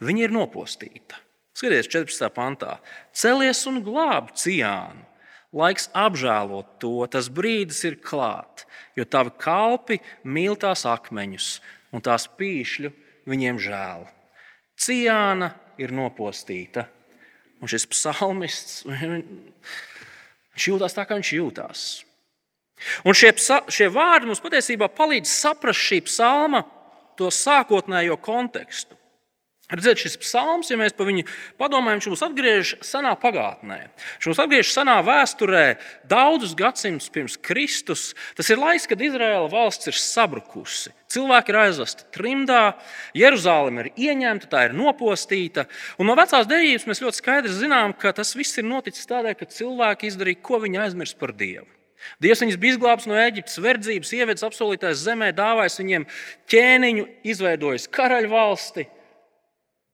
viņa 0.01 0.23
ir 0.23 0.33
nopostīta. 0.33 1.19
Skaties, 1.53 1.89
14. 1.91 2.31
pantā. 2.33 2.79
Celies 3.13 3.61
un 3.69 3.77
glāb 3.85 4.31
Ciānu. 4.33 5.05
Laiks 5.53 5.89
apžēlot 5.91 6.79
to, 6.81 6.95
tas 7.11 7.27
brīdis 7.27 7.83
ir 7.85 7.99
klāt, 8.01 8.63
jo 8.95 9.03
tavi 9.03 9.35
kalpi 9.37 9.99
mīl 10.23 10.55
tās 10.57 10.85
akmeņus, 10.87 11.49
un 11.91 12.01
tās 12.01 12.25
pīšļu 12.39 12.93
viņiem 13.29 13.59
žēl. 13.61 14.05
Ciāna 14.81 15.51
ir 15.81 15.93
nopostīta, 15.93 16.87
un 17.61 17.69
šis 17.69 17.87
psalmists 17.91 18.85
viņš 20.53 20.67
jūtas 20.67 20.97
tā, 20.97 21.05
kā 21.05 21.17
viņš 21.19 21.33
jūtas. 21.37 21.83
Un 23.05 23.13
šie, 23.17 23.33
šie 23.69 23.89
vārdi 23.93 24.29
mums 24.29 24.41
patiesībā 24.41 24.89
palīdz 24.89 25.29
saprast 25.29 25.83
šī 25.85 26.01
psalma 26.07 26.63
to 27.19 27.29
sākotnējo 27.33 28.17
kontekstu. 28.21 28.97
Redziet, 29.71 30.01
šis 30.03 30.17
psalms, 30.19 30.67
ja 30.71 30.75
mēs 30.79 30.95
par 30.97 31.07
viņu 31.07 31.23
padomājam, 31.59 32.01
viņš 32.01 32.07
mūs 32.11 32.23
atgriež 32.25 32.73
senā 32.83 33.13
pagātnē. 33.19 33.77
Viņš 34.17 34.27
mūs 34.27 34.41
atgriež 34.43 34.71
senā 34.75 34.97
vēsturē, 35.07 35.65
daudzus 36.11 36.57
gadsimtus 36.59 37.07
pirms 37.13 37.37
Kristus. 37.39 38.09
Tas 38.35 38.51
ir 38.51 38.59
laiks, 38.59 38.89
kad 38.91 38.99
Izraēla 38.99 39.47
valsts 39.51 39.87
ir 39.87 39.95
sabrukusi. 39.95 40.91
Cilvēki 41.11 41.51
ir 41.51 41.59
aizvesti 41.63 42.07
trimdā, 42.15 42.61
Jeruzaleme 43.15 43.85
ir 43.87 43.91
ieņemta, 44.11 44.51
tā 44.51 44.67
ir 44.67 44.75
nopostīta. 44.75 45.67
Un 45.99 46.11
no 46.11 46.15
vecās 46.19 46.47
derības 46.51 46.87
mēs 46.87 47.03
ļoti 47.03 47.23
skaidri 47.23 47.51
zinām, 47.55 47.95
ka 47.95 48.11
tas 48.15 48.35
viss 48.35 48.59
ir 48.59 48.67
noticis 48.67 49.07
tādēļ, 49.07 49.39
ka 49.39 49.51
cilvēki 49.55 50.11
izdarīja, 50.11 50.43
ko 50.43 50.59
viņi 50.63 50.83
aizmirst 50.83 51.19
par 51.19 51.35
Dievu. 51.35 51.67
Dievs 52.21 52.41
viņus 52.43 52.57
bija 52.59 52.75
izglābis 52.75 53.07
no 53.07 53.17
Eģiptes 53.19 53.59
verdzības, 53.61 54.13
ievedis 54.17 54.45
apsolītais 54.47 55.03
zemē, 55.03 55.31
dāvājis 55.37 55.77
viņiem 55.81 56.07
ķēniņu, 56.49 57.05
izveidojis 57.33 57.87
karaļvalsti, 57.93 58.87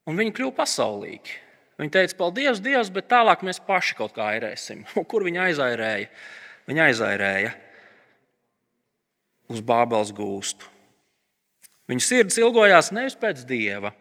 un 0.08 0.18
viņi 0.20 0.34
kļuva 0.38 0.56
pasaulīgi. 0.62 1.38
Viņi 1.78 1.94
teica, 1.94 2.18
paldies, 2.18 2.62
Dievs, 2.64 2.90
bet 2.94 3.10
tālāk 3.12 3.44
mēs 3.46 3.60
paši 3.62 4.00
kaut 4.00 4.16
kā 4.16 4.32
airēsim. 4.34 4.82
Kur 5.10 5.28
viņi 5.28 5.44
aizairēja? 5.50 6.10
Viņi 6.68 6.84
aizairēja 6.88 7.54
uz 9.54 9.62
Bābeles 9.64 10.12
gūstu. 10.16 10.68
Viņu 11.88 12.04
sirds 12.04 12.36
ilgojās 12.42 12.92
nevis 12.92 13.16
pēc 13.16 13.46
dieva, 13.48 13.94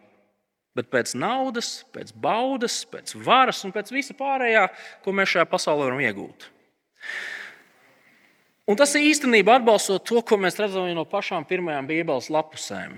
bet 0.75 0.89
pēc 0.91 1.13
naudas, 1.15 1.85
pēc 1.95 2.11
baudas, 2.11 2.81
pēc 2.91 3.13
varas 3.23 3.63
un 3.63 3.71
pēc 3.75 3.93
visa 3.95 4.15
pārējā, 4.17 4.65
ko 5.05 5.13
mēs 5.15 5.31
šajā 5.35 5.45
pasaulē 5.47 5.87
varam 5.87 6.03
iegūt. 6.03 6.49
Un 8.67 8.75
tas 8.75 8.91
īstenībā 8.99 9.61
atbalsto 9.61 9.95
to, 10.03 10.19
ko 10.27 10.35
mēs 10.43 10.59
redzam 10.59 10.89
no 10.91 11.05
pašām 11.07 11.47
pirmajām 11.47 11.87
Bībeles 11.87 12.27
lapusēm. 12.33 12.97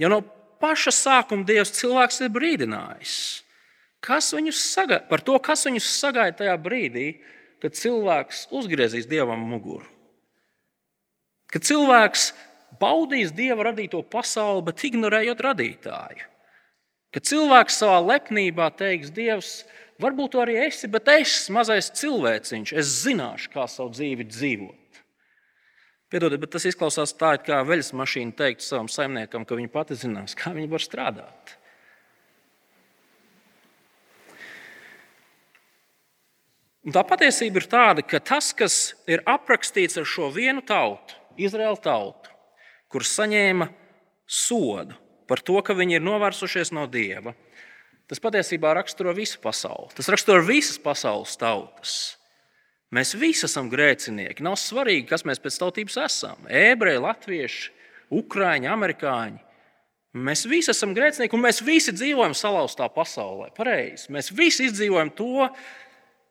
Jo 0.00 0.08
no 0.08 0.22
paša 0.64 0.96
sākuma 0.96 1.44
Dievs 1.44 1.76
cilvēks 1.76 2.24
ir 2.24 2.32
brīdinājis 2.32 3.16
sagaida, 4.04 5.04
par 5.08 5.20
to, 5.24 5.38
kas 5.40 5.64
viņus 5.64 5.86
sagaida 6.00 6.36
tajā 6.42 6.56
brīdī, 6.60 7.20
kad 7.62 7.72
cilvēks 7.72 8.48
uzgriezīs 8.52 9.08
Dievam 9.08 9.40
muguru. 9.40 9.86
Kad 11.48 11.64
cilvēks 11.64 12.32
baudīs 12.80 13.32
Dieva 13.32 13.70
radīto 13.70 14.02
pasauli, 14.02 14.64
bet 14.66 14.84
ignorējot 14.84 15.40
radītāju. 15.40 16.28
Kad 17.14 17.28
cilvēks 17.30 17.78
savā 17.78 18.00
lepnībā 18.02 18.68
teiks, 18.76 19.12
Dievs, 19.14 19.64
varbūt 20.02 20.34
arī 20.42 20.58
esi, 20.66 20.90
bet 20.90 21.08
es, 21.08 21.48
mazais 21.48 21.92
cilvēciņš, 21.94 22.74
es 22.74 22.94
zināšu, 23.04 23.52
kā 23.54 23.68
savu 23.70 23.94
dzīvi 23.94 24.26
dzīvot. 24.26 24.83
Piedodiet, 26.14 26.38
bet 26.44 26.52
tas 26.54 26.62
izklausās 26.68 27.10
tā, 27.18 27.32
it 27.34 27.42
kā 27.42 27.56
veļas 27.66 27.88
mašīna 27.98 28.36
teikt 28.38 28.62
savam 28.62 28.86
saimniekam, 28.86 29.42
ka 29.42 29.56
viņa 29.58 29.70
pati 29.72 29.96
zinās, 29.98 30.36
kā 30.38 30.52
viņa 30.54 30.70
var 30.70 30.82
strādāt. 30.84 31.54
Un 36.86 36.94
tā 36.94 37.02
patiesība 37.08 37.58
ir 37.58 37.66
tāda, 37.66 38.06
ka 38.06 38.22
tas, 38.22 38.52
kas 38.54 38.78
ir 39.10 39.26
aprakstīts 39.26 39.98
ar 39.98 40.06
šo 40.06 40.30
vienu 40.30 40.62
tautu, 40.62 41.18
Izraēlu 41.34 41.82
tautu, 41.82 42.30
kur 42.86 43.02
saņēma 43.02 43.72
sodu 44.30 44.94
par 45.26 45.42
to, 45.42 45.58
ka 45.66 45.74
viņi 45.74 45.98
ir 45.98 46.04
novērsušies 46.06 46.70
no 46.78 46.86
dieva, 46.86 47.34
tas 48.06 48.22
patiesībā 48.22 48.76
raksturo 48.78 49.18
visu 49.18 49.42
pasauli. 49.42 49.90
Tas 49.98 50.14
raksturo 50.14 50.46
visas 50.46 50.78
pasaules 50.78 51.34
tautas. 51.40 52.14
Mēs 52.94 53.14
visi 53.18 53.46
esam 53.48 53.70
grēcinieki. 53.72 54.44
Nav 54.44 54.58
svarīgi, 54.60 55.08
kas 55.10 55.24
mēs 55.26 55.40
pēc 55.42 55.56
tautības 55.58 55.96
esam. 56.04 56.44
Ebreji, 56.46 57.02
latvieši, 57.02 57.72
ukrāņi, 58.14 58.70
amerikāņi. 58.70 59.40
Mēs 60.14 60.44
visi 60.46 60.70
esam 60.70 60.92
grēcinieki, 60.94 61.34
un 61.34 61.42
mēs 61.42 61.58
visi 61.66 61.94
dzīvojam 61.96 62.36
salauztā 62.38 62.86
pasaulē. 62.94 63.48
Pareizi. 63.56 64.12
Mēs 64.14 64.30
visi 64.30 64.68
izdzīvojam 64.68 65.10
to, 65.18 65.48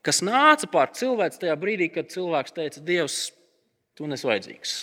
kas 0.06 0.22
nāca 0.24 0.70
pār 0.72 0.94
cilvēku 0.96 1.42
tajā 1.42 1.58
brīdī, 1.60 1.90
kad 1.92 2.12
cilvēks 2.14 2.56
teica, 2.56 2.84
Dievs, 2.88 3.18
tu 3.98 4.08
nesi 4.08 4.30
vajadzīgs. 4.30 4.78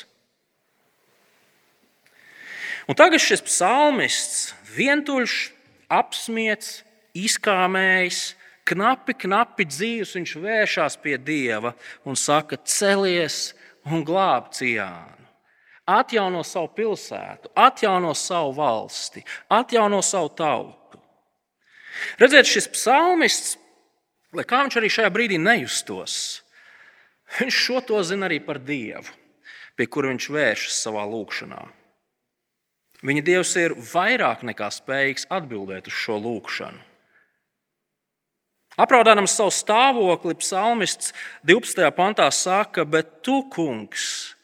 Un 2.90 2.98
tagad 2.98 3.22
šis 3.22 3.40
psalmists, 3.46 4.50
vientuļš, 4.74 5.38
apspiesti, 5.96 6.84
izkāmējis, 7.24 8.20
knapi, 8.70 9.16
knapi 9.26 9.66
dzīves, 9.68 10.14
viņš 10.18 10.34
vēršas 10.42 10.98
pie 11.02 11.16
Dieva 11.18 11.74
un 12.06 12.18
saka, 12.18 12.58
celies 12.64 13.50
un 13.88 14.04
glāb 14.06 14.52
ciānu. 14.56 15.16
Atjauno 15.90 16.44
savu 16.46 16.68
pilsētu, 16.76 17.50
atjauno 17.58 18.12
savu 18.14 18.52
valsti, 18.54 19.24
atjauno 19.50 19.98
savu 20.06 20.30
tautu. 20.38 21.00
Redziet, 22.20 22.46
šis 22.46 22.68
psalmists, 22.70 23.56
lai 24.36 24.46
kā 24.46 24.62
viņš 24.62 24.78
arī 24.78 24.90
šajā 24.92 25.10
brīdī 25.10 25.40
nejustos, 25.42 26.14
viņš 27.40 27.58
šo 27.64 27.82
to 27.88 28.04
zina 28.06 28.28
arī 28.28 28.38
par 28.44 28.60
Dievu, 28.62 29.10
pie 29.74 29.88
kura 29.90 30.12
viņš 30.12 30.30
vēršas 30.30 30.78
savā 30.86 31.02
lūkšanā. 31.10 31.64
Viņa 33.00 33.24
Dievs 33.24 33.56
ir 33.56 33.74
vairāk 33.74 34.44
nekā 34.46 34.68
spējīgs 34.76 35.26
atbildēt 35.32 35.88
uz 35.88 35.96
šo 35.96 36.20
lūgšanu. 36.20 36.89
Apraudādams 38.80 39.34
savu 39.36 39.52
stāvokli, 39.52 40.36
psalmists 40.40 41.12
12. 41.44 41.84
pantā 41.96 42.30
saka, 42.32 42.86
bet 42.88 43.20
tu, 43.26 43.42
kungs, 43.52 44.34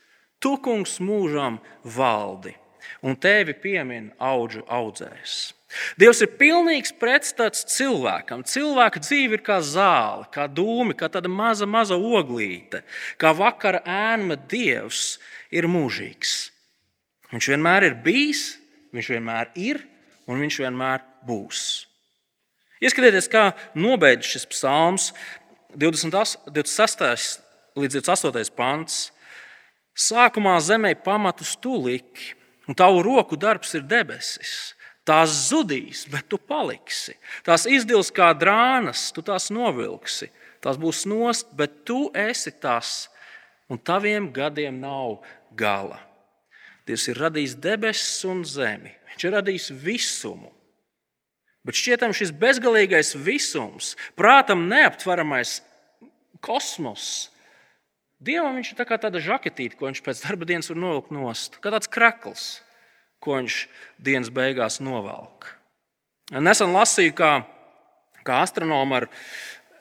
tu, 0.42 0.57
kungs, 0.61 0.99
mūžam 1.01 1.57
valdi, 1.96 2.53
un 3.01 3.16
tevi 3.16 3.55
piemin 3.57 4.11
augu 4.20 4.61
audzējs. 4.68 5.55
Dievs 5.99 6.20
ir 6.22 6.35
pilnīgs 6.38 6.92
pretstats 7.01 7.64
cilvēkam. 7.75 8.44
Cilvēka 8.46 9.01
dzīve 9.03 9.38
ir 9.38 9.42
kā 9.44 9.59
zāle, 9.64 10.29
kā 10.33 10.46
dūmi, 10.49 10.94
kā 10.96 11.09
tāda 11.12 11.31
maza, 11.33 11.66
maza 11.66 11.96
oglīte, 11.96 12.85
kā 13.20 13.33
vakara 13.37 13.83
ēna. 13.83 14.38
Dievs 14.49 15.16
ir 15.51 15.68
mūžīgs. 15.70 16.37
Viņš 17.33 17.51
vienmēr 17.55 17.88
ir 17.88 17.99
bijis, 18.05 18.46
viņš 18.94 19.12
vienmēr 19.16 19.51
ir 19.59 19.83
un 20.31 20.40
viņš 20.44 20.62
vienmēr 20.62 21.03
būs. 21.27 21.86
Ieskatieties, 22.87 23.27
kā 23.27 23.51
nobeidz 23.75 24.29
šis 24.31 24.46
psalms, 24.53 25.11
26. 25.75 27.40
līdz 27.75 27.99
28. 27.99 28.55
pants. 28.55 28.99
Sākumā 29.96 30.55
zemē 30.62 30.92
pamatus 31.03 31.57
tu 31.59 31.75
liki, 31.83 32.35
un 32.68 32.77
tavu 32.79 33.01
roku 33.03 33.38
darbs 33.40 33.75
ir 33.75 33.83
debesis. 33.88 34.77
Tās 35.07 35.33
zudīs, 35.49 36.05
bet 36.11 36.27
tu 36.31 36.38
paliksi. 36.38 37.14
Tās 37.46 37.66
izdils 37.70 38.11
kā 38.14 38.33
drānas, 38.35 39.09
tu 39.14 39.22
tās 39.22 39.49
novilksi. 39.55 40.29
Tās 40.62 40.79
būs 40.83 41.05
nost, 41.07 41.53
bet 41.55 41.85
tu 41.87 42.09
esi 42.11 42.51
tas, 42.51 43.07
un 43.70 43.79
taviem 43.79 44.29
gadiem 44.35 44.81
nav 44.83 45.20
gala. 45.55 46.01
Dievs 46.87 47.07
ir 47.11 47.22
radījis 47.22 47.55
debesis 47.62 48.27
un 48.27 48.44
zemi. 48.46 48.92
Viņš 49.11 49.27
ir 49.27 49.35
radījis 49.38 49.72
visumu. 49.83 50.51
Bet 51.66 51.79
šķietam 51.79 52.14
šis 52.14 52.31
bezgalīgais 52.31 53.16
visums, 53.18 53.94
prātam 54.18 54.68
neaptveramais 54.70 55.59
kosmos, 56.44 57.31
Dievam 58.16 58.55
viņš 58.57 58.70
ir 58.72 58.79
tā 58.79 58.96
tāda 58.96 59.20
žaketīte, 59.20 59.76
ko 59.76 59.90
viņš 59.90 60.00
pēc 60.05 60.22
darba 60.24 60.46
dienas 60.48 60.70
var 60.70 60.79
novilkt 60.81 61.12
nost, 61.12 61.59
kā 61.61 61.68
tāds 61.72 61.90
krekls, 61.92 62.46
ko 63.20 63.37
viņš 63.37 63.59
dienas 64.00 64.31
beigās 64.33 64.81
novelk. 64.81 65.50
Nesen 66.33 66.72
lasīju, 66.72 67.12
kā, 67.18 67.33
kā 68.24 68.40
astronomi 68.46 68.96
ar, 69.02 69.09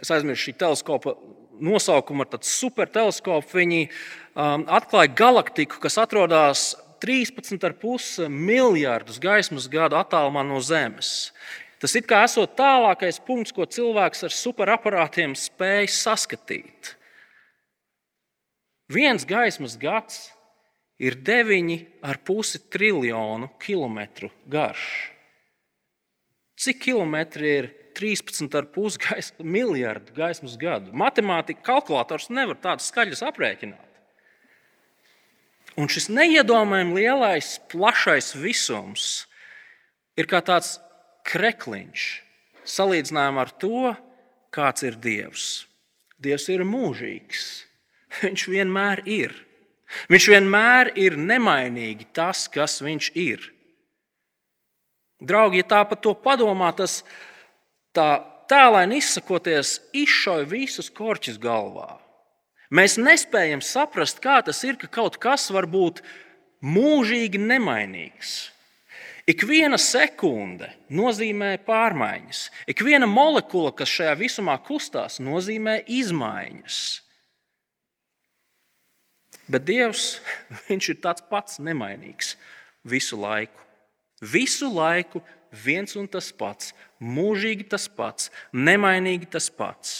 es 0.04 0.12
aizmirsu 0.12 0.50
šī 0.50 0.56
teleskopa 0.60 1.15
nosaukumu, 1.63 2.26
ar 2.26 2.34
tādu 2.36 2.52
superteleskopu, 2.52 3.56
viņi 3.56 3.86
um, 3.88 4.67
atklāja 4.67 5.15
galaktiku, 5.15 5.80
kas 5.80 5.95
atrodas 6.04 6.74
13,5 7.06 8.28
miljardus 8.28 9.21
gaismas 9.24 9.69
gadu 9.71 9.95
attālumā 9.95 10.43
no 10.43 10.60
Zemes. 10.60 11.32
Tas 11.82 11.96
it 11.98 12.08
kā 12.08 12.22
esot 12.26 12.56
tālākais 12.58 13.20
punkts, 13.26 13.54
ko 13.56 13.68
cilvēks 13.68 14.26
ar 14.28 14.34
superaparātiem 14.34 15.36
spēj 15.38 15.90
saskatīt. 15.92 16.94
Viens 18.92 19.26
gaismas 19.28 19.76
gads 19.82 20.30
ir 21.02 21.18
9,5 21.26 22.70
triljonu 22.72 23.50
kilometru 23.60 24.30
garš. 24.48 24.86
Cik 26.56 26.80
kilometri 26.86 27.50
ir 27.60 27.72
13,5 27.98 29.00
gais, 29.02 29.34
miljardu 29.58 30.16
gaismas 30.16 30.56
gadu? 30.60 30.94
Matemātika 30.96 31.66
kalkulators 31.74 32.30
nevar 32.32 32.60
tādas 32.62 32.88
skaļas 32.92 33.26
aprēķināt. 33.28 33.82
Un 35.76 35.92
šis 35.92 36.08
neiedomājami 36.08 37.02
lielais, 37.02 37.58
plašais 37.72 38.32
visums 38.40 39.26
ir 40.16 40.30
kā 40.32 40.40
tāds 40.40 40.78
krekliņš 41.26 42.06
salīdzinājumā 42.66 43.46
ar 43.46 43.54
to, 43.62 43.94
kāds 44.56 44.86
ir 44.88 45.00
Dievs. 45.02 45.66
Dievs 46.22 46.48
ir 46.54 46.64
mūžīgs. 46.68 47.48
Viņš 48.22 48.46
vienmēr 48.52 49.04
ir. 49.10 49.34
Viņš 50.10 50.30
vienmēr 50.32 50.94
ir 51.00 51.18
nemainīgi 51.20 52.08
tas, 52.16 52.48
kas 52.52 52.80
viņš 52.84 53.12
ir. 53.20 53.44
Draugi, 55.26 55.62
ja 55.62 55.68
tā 55.68 55.82
par 55.88 56.00
to 56.04 56.16
padomā, 56.18 56.72
tas 56.76 57.02
tā 57.96 58.20
tēlēni 58.52 59.00
izsakoties, 59.02 59.78
izšauj 59.96 60.48
visus 60.50 60.90
korķus 60.94 61.40
galvā. 61.42 61.96
Mēs 62.76 62.98
nespējam 63.00 63.62
saprast, 63.64 64.20
kā 64.24 64.42
tas 64.46 64.60
ir, 64.66 64.76
ka 64.82 64.90
kaut 64.92 65.20
kas 65.22 65.48
var 65.54 65.68
būt 65.70 66.02
mūžīgi 66.66 67.40
nemainīgs. 67.40 68.55
Ik 69.26 69.42
viena 69.50 69.78
sekunde 69.82 70.68
nozīmē 70.94 71.56
pārmaiņas. 71.66 72.44
Ik 72.70 72.84
viena 72.86 73.08
molekula, 73.10 73.72
kas 73.74 73.90
šajā 73.90 74.14
visumā 74.20 74.54
kustās, 74.62 75.18
nozīmē 75.18 75.80
izmaiņas. 75.90 76.82
Bet 79.50 79.66
Dievs 79.66 80.20
ir 80.76 81.00
tāds 81.02 81.26
pats 81.30 81.58
nemainīgs 81.58 82.36
visu 82.86 83.18
laiku. 83.18 83.62
Visu 84.22 84.70
laiku 84.72 85.22
viens 85.66 85.98
un 85.98 86.08
tas 86.10 86.30
pats, 86.34 86.74
mūžīgi 87.02 87.66
tas 87.70 87.88
pats, 87.90 88.30
nemainīgi 88.54 89.30
tas 89.34 89.50
pats. 89.50 89.96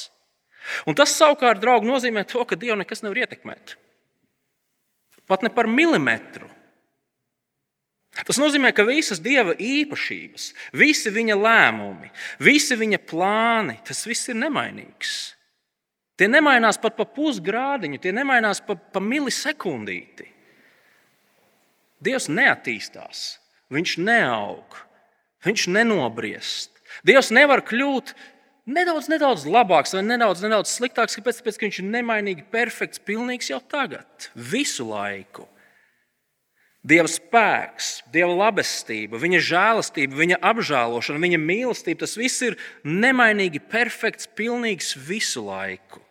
Un 0.86 0.98
tas 0.98 1.14
savukārt, 1.14 1.62
draugi, 1.62 1.90
nozīmē 1.90 2.26
to, 2.30 2.42
ka 2.46 2.58
Dievu 2.58 2.78
nekas 2.82 3.04
nevar 3.06 3.24
ietekmēt. 3.24 3.76
Pat 5.30 5.46
ne 5.46 5.50
par 5.54 5.70
milimetru. 5.70 6.50
Tas 8.24 8.40
nozīmē, 8.40 8.72
ka 8.72 8.86
visas 8.88 9.20
Dieva 9.20 9.52
īpašības, 9.60 10.48
visi 10.80 11.12
viņa 11.12 11.36
lēmumi, 11.36 12.12
visi 12.40 12.78
viņa 12.80 13.02
plāni, 13.04 13.76
tas 13.84 14.06
viss 14.08 14.32
ir 14.32 14.38
nemainīgs. 14.40 15.16
Tie 16.16 16.30
nemainās 16.32 16.80
pat 16.80 16.96
pa 16.96 17.04
pusgrādiņu, 17.12 18.00
tie 18.00 18.14
nemainās 18.16 18.62
pa, 18.64 18.78
pa 18.78 19.02
milisekundīti. 19.04 20.30
Dievs 22.06 22.30
neattīstās, 22.32 23.26
viņš 23.74 23.98
neaug, 24.00 24.80
viņš 25.44 25.68
nenobriest. 25.76 26.72
Dievs 27.04 27.34
nevar 27.36 27.66
kļūt 27.68 28.14
nedaudz, 28.66 29.10
nedaudz 29.12 29.44
labāks 29.50 29.96
vai 29.98 30.06
nedaudz, 30.06 30.44
nedaudz 30.46 30.72
sliktāks, 30.72 31.18
kāpēc? 31.20 31.42
Tāpēc, 31.42 31.60
ka 31.60 31.68
viņš 31.68 31.82
ir 31.82 31.90
nemainīgi, 31.90 32.48
perfekts, 32.54 33.04
pilnīgs 33.04 33.52
jau 33.52 33.60
tagad, 33.72 34.30
visu 34.36 34.88
laiku. 34.88 35.50
Dieva 36.86 37.10
spēks, 37.10 38.04
Dieva 38.14 38.34
labestība, 38.36 39.18
viņa 39.18 39.40
žēlastība, 39.42 40.20
viņa 40.20 40.38
apžēlošana, 40.46 41.22
viņa 41.24 41.40
mīlestība, 41.42 42.04
tas 42.04 42.14
viss 42.20 42.44
ir 42.46 42.60
nemainīgi, 42.86 43.64
perfekts, 43.72 44.30
pilnīgs 44.38 44.94
visu 45.08 45.48
laiku. 45.48 46.04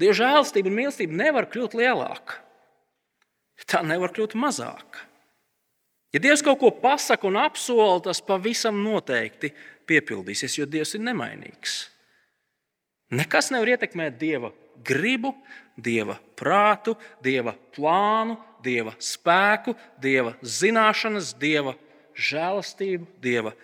Dieva 0.00 0.16
žēlastība 0.16 0.72
un 0.72 0.78
mīlestība 0.78 1.18
nevar 1.20 1.50
kļūt 1.52 1.76
lielāka. 1.76 2.40
Tā 3.68 3.84
nevar 3.86 4.12
kļūt 4.16 4.34
mazāka. 4.40 5.04
Ja 6.14 6.20
Dievs 6.22 6.44
kaut 6.46 6.60
ko 6.62 6.70
pasaka 6.78 7.26
un 7.28 7.36
apsola, 7.42 8.00
tas 8.02 8.22
pavisam 8.24 8.80
noteikti 8.84 9.50
piepildīsies, 9.88 10.60
jo 10.60 10.66
Dievs 10.70 10.94
ir 10.96 11.04
nemainīgs. 11.04 11.76
Nekas 13.14 13.50
nevar 13.52 13.74
ietekmēt 13.74 14.16
Dieva 14.20 14.52
gribu, 14.86 15.34
Dieva 15.76 16.16
prātu, 16.38 16.94
Dieva 17.22 17.56
plānu, 17.74 18.38
Dieva 18.64 18.94
spēku, 19.02 19.74
Dieva 20.00 20.34
zināšanas, 20.40 21.34
Dieva 21.40 21.74
žēlastību, 22.16 23.06
Dieva 23.22 23.54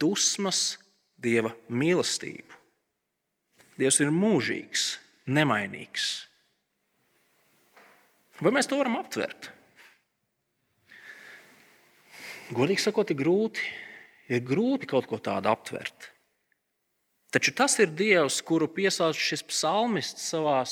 dusmas, 0.00 0.78
Dieva 1.18 1.54
mīlestību. 1.68 2.58
Dievs 3.78 4.00
ir 4.02 4.10
mūžīgs, 4.14 4.88
nemainīgs. 5.30 6.08
Vai 8.42 8.52
mēs 8.54 8.68
to 8.70 8.78
varam 8.78 8.98
aptvert? 9.00 9.50
Godīgi 12.54 12.82
sakot, 12.82 13.10
ir 13.12 13.18
grūti, 13.18 13.64
ir 14.32 14.44
grūti 14.46 14.88
kaut 14.88 15.08
ko 15.10 15.18
tādu 15.20 15.50
aptvert. 15.50 16.12
Taču 17.34 17.52
tas 17.52 17.74
ir 17.82 17.90
Dievs, 17.92 18.38
kuru 18.40 18.70
piesauc 18.72 19.18
šis 19.18 19.42
psalmists 19.50 20.30
savā 20.32 20.62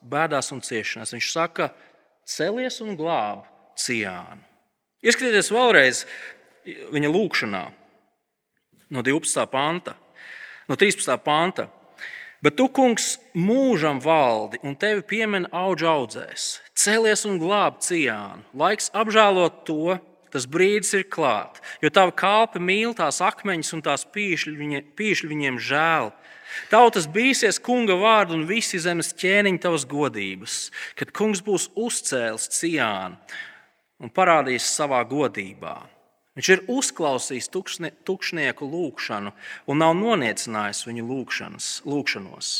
bēdās 0.00 0.48
un 0.54 0.62
ciešanās. 0.64 1.12
Viņš 1.12 1.28
saka, 1.34 1.68
celies 2.26 2.80
un 2.82 2.96
glāb 2.98 3.46
ciānu. 3.78 4.42
Ieskatieties 5.06 5.52
vēlreiz 5.54 6.04
viņa 6.66 7.10
lūkšanā 7.12 7.64
no 8.90 9.02
12. 9.02 9.46
panta, 9.50 9.96
no 10.68 10.76
13. 10.76 11.16
panta. 11.22 11.68
Bet 12.44 12.58
tu, 12.58 12.66
kungs, 12.68 13.16
mūžam 13.34 13.98
valdi 14.04 14.60
un 14.62 14.76
tevi 14.78 15.00
piemin 15.08 15.48
auga 15.56 15.88
audzēs. 15.94 16.58
Cēlies 16.76 17.24
un 17.26 17.40
glāb 17.40 17.80
ciānu. 17.82 18.44
Laiks 18.54 18.90
apžēlot 18.94 19.62
to, 19.66 19.96
tas 20.30 20.44
brīdis 20.46 20.92
ir 20.98 21.06
klāt. 21.08 21.62
Jo 21.80 21.90
tava 21.90 22.12
kalpa 22.12 22.60
mīl 22.60 22.92
tās 22.94 23.22
akmeņus 23.24 23.72
un 23.78 23.82
tās 23.86 24.04
pīšļi, 24.12 24.54
viņa, 24.60 24.82
pīšļi 24.98 25.30
viņiem 25.32 25.58
žēl. 25.58 26.12
Tautas 26.70 27.08
bīsies 27.10 27.60
kunga 27.62 27.96
vārdu 28.00 28.36
un 28.36 28.46
visi 28.48 28.80
zemes 28.82 29.12
ķēniņi 29.16 29.62
tavas 29.62 29.86
godības, 29.88 30.56
kad 30.98 31.12
kungs 31.16 31.42
būs 31.46 31.68
uzcēlis 31.74 32.48
ciānu 32.58 33.18
un 34.02 34.12
parādījis 34.12 34.70
savā 34.76 35.02
godībā. 35.08 35.76
Viņš 36.36 36.48
ir 36.52 36.64
uzklausījis 36.68 37.48
tukšne, 37.48 37.90
tukšnieku 38.04 38.66
lūgšanu 38.68 39.32
un 39.66 39.78
nav 39.80 39.94
noniecinājis 39.96 40.84
viņu 40.84 41.06
lūgšanos. 41.08 42.50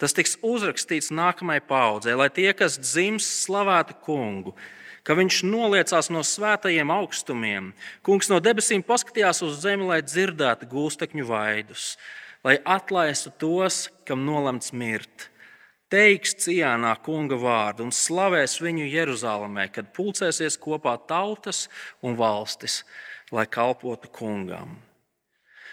Tas 0.00 0.16
tiks 0.16 0.38
uzrakstīts 0.42 1.12
nākamajai 1.12 1.62
paudzei, 1.68 2.16
lai 2.16 2.30
tie, 2.32 2.48
kas 2.56 2.78
dzims, 2.80 3.26
slavētu 3.44 3.98
kungu, 4.02 4.54
ka 5.04 5.14
viņš 5.18 5.42
noliecās 5.44 6.08
no 6.10 6.24
svētajiem 6.24 6.90
augstumiem. 6.94 7.70
Kungs 8.06 8.32
no 8.32 8.40
debesīm 8.42 8.82
paskatījās 8.86 9.44
uz 9.44 9.60
zemi, 9.60 9.86
lai 9.86 10.00
dzirdētu 10.02 10.66
gūstekņu 10.72 11.28
vaidus, 11.28 11.92
lai 12.44 12.58
atlaistu 12.64 13.32
tos, 13.38 13.88
kam 14.08 14.24
nolemts 14.26 14.72
mirt 14.72 15.30
teiks 15.90 16.36
cienā 16.44 16.92
kunga 17.04 17.36
vārdu 17.40 17.88
un 17.88 17.94
slavēs 17.94 18.60
viņu 18.62 18.86
Jeruzalemē, 18.92 19.66
kad 19.74 19.90
pulcēsies 19.96 20.58
kopā 20.62 20.94
tautas 21.10 21.66
un 22.02 22.16
valstis, 22.18 22.84
lai 23.34 23.46
kalpotu 23.50 24.10
kungam. 24.14 24.78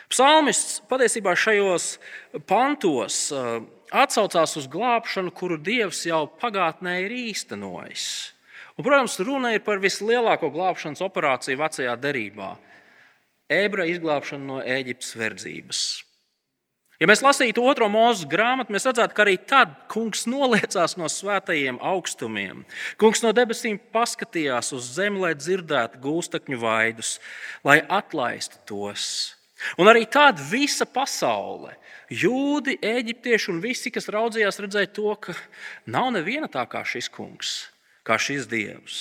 Psalmists 0.08 0.80
patiesībā 0.88 1.34
šajos 1.36 1.98
pantos 2.48 3.28
uh, 3.36 3.60
atsaucās 3.92 4.56
uz 4.58 4.70
glābšanu, 4.72 5.34
kuru 5.36 5.60
Dievs 5.60 6.06
jau 6.08 6.24
pagātnē 6.42 7.02
ir 7.04 7.16
īstenojis. 7.28 8.08
Un, 8.78 8.86
protams, 8.86 9.18
runa 9.26 9.52
ir 9.56 9.66
par 9.66 9.82
vislielāko 9.84 10.52
glābšanas 10.54 11.04
operāciju 11.04 11.60
vecajā 11.60 11.98
derībā. 12.00 12.56
ebreju 13.50 13.96
izglābšanu 13.96 14.46
no 14.46 14.58
Eģiptes 14.62 15.16
verdzības. 15.16 16.07
Ja 16.98 17.06
mēs 17.06 17.22
lasītu 17.22 17.62
otro 17.70 17.86
mūža 17.94 18.26
grāmatu, 18.30 18.74
mēs 18.74 18.88
redzētu, 18.90 19.14
ka 19.14 19.22
arī 19.22 19.36
tad 19.38 19.76
kungs 19.92 20.24
noliecās 20.26 20.96
no 20.98 21.06
svētajiem 21.12 21.78
augstumiem. 21.86 22.64
Kungs 22.98 23.22
no 23.22 23.30
debesīm 23.38 23.78
paskatījās 23.94 24.74
uz 24.74 24.88
zemi, 24.96 25.22
lai 25.22 25.36
dzirdētu 25.38 26.02
gūstekņu 26.02 26.58
vaidus, 26.64 27.20
lai 27.62 27.84
atlaistu 27.86 28.58
tos. 28.66 29.06
Un 29.78 29.90
arī 29.90 30.08
tāda 30.10 30.42
visa 30.50 30.90
pasaule, 30.90 31.76
jūdi, 32.10 32.80
eģiptieši 32.82 33.54
un 33.54 33.62
visi, 33.62 33.94
kas 33.94 34.10
raudzījās, 34.14 34.62
redzēja 34.66 34.90
to, 34.98 35.14
ka 35.22 35.38
nav 35.86 36.10
neviena 36.18 36.50
tā 36.50 36.66
kā 36.70 36.82
šis 36.86 37.10
kungs, 37.14 37.58
kā 38.06 38.18
šis 38.22 38.50
dievs. 38.50 39.00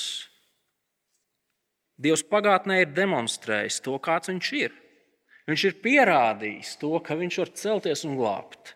Dievs 1.96 2.24
pagātnē 2.28 2.82
ir 2.82 2.92
demonstrējis 2.92 3.80
to, 3.85 3.96
kāds 4.04 4.28
viņš 4.28 4.50
ir. 4.61 4.82
Viņš 5.46 5.64
ir 5.68 5.76
pierādījis 5.82 6.74
to, 6.80 6.90
ka 7.02 7.14
viņš 7.18 7.38
var 7.42 7.52
celties 7.61 8.02
un 8.09 8.16
glābt. 8.18 8.74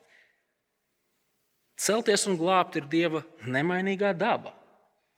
Celties 1.80 2.26
un 2.30 2.36
glābt 2.38 2.76
ir 2.78 2.86
Dieva 2.92 3.22
nemainīgā 3.48 4.12
daba, 4.14 4.52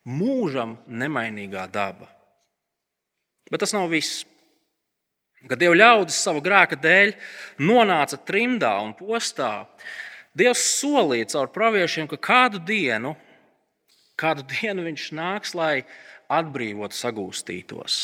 mūžam 0.07 0.77
nemainīgā 0.87 1.67
daba. 1.69 2.07
Bet 3.51 3.61
tas 3.61 3.75
nav 3.75 3.91
viss. 3.91 4.23
Kad 5.43 5.59
Dieva 5.59 5.75
ļaudis 5.75 6.21
savu 6.23 6.41
grēka 6.41 6.79
dēļ 6.79 7.13
nonāca 7.61 8.17
trimdā 8.17 8.71
un 8.81 8.95
postā, 8.97 9.67
Dievs 10.33 10.63
solīja 10.79 11.27
caur 11.35 11.51
praviešiem, 11.53 12.07
ka 12.09 12.17
kādu 12.17 12.57
dienu, 12.65 13.11
kādu 14.17 14.41
dienu 14.49 14.87
viņš 14.87 15.11
nāks, 15.13 15.51
lai 15.53 15.83
atbrīvot 16.39 16.95
sagūstītos. 16.95 17.95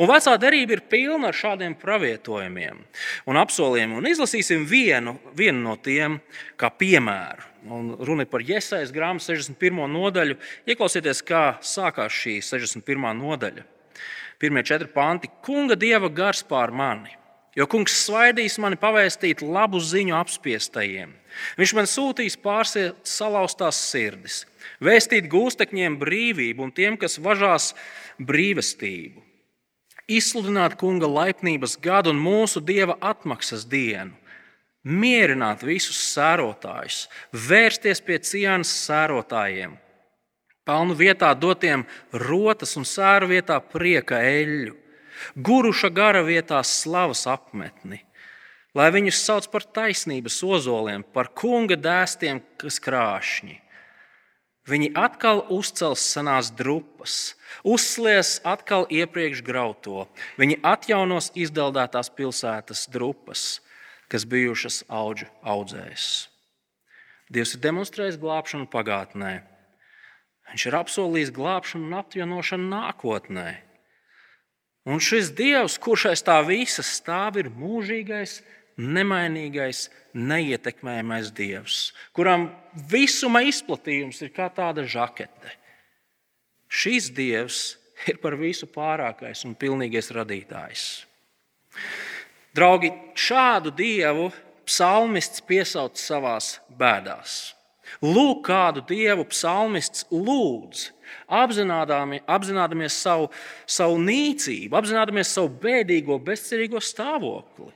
Un 0.00 0.10
vecā 0.10 0.36
derība 0.40 0.76
ir 0.76 0.82
pilna 0.90 1.30
ar 1.30 1.36
šādiem 1.36 1.76
pravietojumiem 1.80 2.82
un 3.30 3.40
apsolījumiem. 3.40 3.96
Un 4.00 4.10
izlasīsim 4.10 4.66
vienu, 4.68 5.16
vienu 5.36 5.64
no 5.64 5.76
tiem 5.80 6.18
kā 6.60 6.70
piemēru. 6.70 7.48
Un 7.70 7.92
runa 8.00 8.24
ir 8.24 8.30
par 8.32 8.44
Iesaistas 8.44 8.92
grāmatu 8.94 9.32
61. 9.32 9.84
nodaļu. 9.92 10.38
Ieklausieties, 10.68 11.20
kā 11.28 11.44
sākās 11.60 12.16
šī 12.16 12.38
61. 12.44 13.12
nodaļa. 13.20 13.66
Pirmie 14.40 14.62
četri 14.64 14.88
panti- 14.88 15.28
Kunga 15.44 15.76
dieva 15.76 16.08
gars 16.08 16.42
pār 16.42 16.72
mani, 16.72 17.12
jo 17.54 17.66
kungs 17.66 17.92
svaidīs 18.06 18.58
mani 18.58 18.76
pavēstīt 18.76 19.42
labu 19.42 19.76
ziņu 19.76 20.16
apspiestajiem. 20.16 21.12
Viņš 21.58 21.74
man 21.74 21.84
sūtīs 21.84 22.38
pārsiet 22.40 23.04
salauztās 23.04 23.76
sirdis, 23.76 24.46
vēstīt 24.84 25.28
gūstekņiem 25.30 25.98
brīvību 26.00 26.66
un 26.66 26.72
tiem, 26.74 26.96
kas 27.00 27.18
važās 27.22 27.72
brīvestību, 28.20 29.22
izsludināt 30.10 30.76
kunga 30.80 31.08
laipnības 31.08 31.76
gadu 31.82 32.14
un 32.14 32.20
mūsu 32.22 32.62
dieva 32.64 32.96
atmaksas 33.00 33.66
dienu, 33.70 34.16
mierināt 34.84 35.62
visus 35.66 36.00
sērotājus, 36.14 37.04
vērsties 37.32 38.00
pie 38.04 38.18
cienas 38.24 38.72
sērotājiem, 38.86 39.76
pelnu 40.64 40.96
vietā 40.96 41.32
dotiem 41.36 41.84
rotas 42.12 42.76
un 42.80 42.86
sēru 42.88 43.30
vietā 43.34 43.60
prieka 43.60 44.22
eļļu, 44.24 44.76
guruša 45.36 45.90
gara 45.92 46.22
vietā 46.24 46.62
slavas 46.64 47.26
apmetni. 47.28 48.04
Lai 48.74 48.86
viņus 48.94 49.24
sauc 49.26 49.48
par 49.50 49.64
taisnības 49.66 50.36
ozoliem, 50.46 51.02
par 51.02 51.32
kunga 51.34 51.74
dēstiem, 51.74 52.38
kas 52.60 52.78
krāšņi 52.78 53.56
Viņi 54.68 54.90
atkal 54.98 55.40
uzcels 55.48 56.02
senās 56.12 56.50
drupas, 56.52 57.34
uzslies 57.64 58.38
atkal 58.44 58.84
iepriekš 58.92 59.40
grauto. 59.46 60.04
Viņi 60.36 60.60
atjaunos 60.60 61.30
izdeldētās 61.32 62.12
pilsētas 62.12 62.84
drupas, 62.92 63.62
kas 64.12 64.26
bijušas 64.28 64.82
augu 64.88 65.24
audzējas. 65.40 66.28
Dievs 67.30 67.54
ir 67.54 67.62
demonstrējis 67.62 68.18
glābšanu 68.20 68.68
pagātnē. 68.70 69.40
Viņš 70.50 70.66
ir 70.66 70.76
apsolījis 70.80 71.32
glābšanu 71.34 71.86
un 71.86 71.98
atjaunošanu 72.02 72.70
nākotnē. 72.72 73.50
Un 74.90 74.98
šis 74.98 75.30
Dievs, 75.36 75.76
kurš 75.78 76.08
aiz 76.10 76.22
tā 76.26 76.40
visa 76.42 76.82
stāv, 76.82 77.38
ir 77.38 77.50
mūžīgais, 77.54 78.40
nemainīgais, 78.78 79.88
neietekmējamais 80.14 81.30
dievs, 81.34 81.90
kuram 82.16 82.48
visuma 82.90 83.42
izplatījums 83.46 84.20
ir 84.24 84.32
kā 84.34 84.48
tāda 84.54 84.84
žakete. 84.86 85.54
Šis 86.70 87.10
dievs 87.14 87.60
ir 88.08 88.20
par 88.22 88.36
visu 88.38 88.68
pārākais 88.70 89.44
un 89.46 89.56
pilnīgais 89.58 90.10
radītājs. 90.14 90.84
Draugi, 92.54 92.90
šādu 93.14 93.72
dievu 93.74 94.30
psalmists 94.66 95.42
piesauc 95.46 95.98
savās 95.98 96.58
bēdās. 96.78 97.54
Lūk, 98.06 98.44
kādu 98.46 98.84
dievu 98.86 99.24
psalmists 99.32 100.04
lūdz, 100.14 100.86
apzināmies 101.26 102.94
savu, 102.94 103.26
savu 103.66 103.98
nīcību, 103.98 104.76
apzināmies 104.78 105.32
savu 105.34 105.50
bēdīgo, 105.62 106.20
bezcerīgo 106.22 106.82
stāvokli 106.82 107.72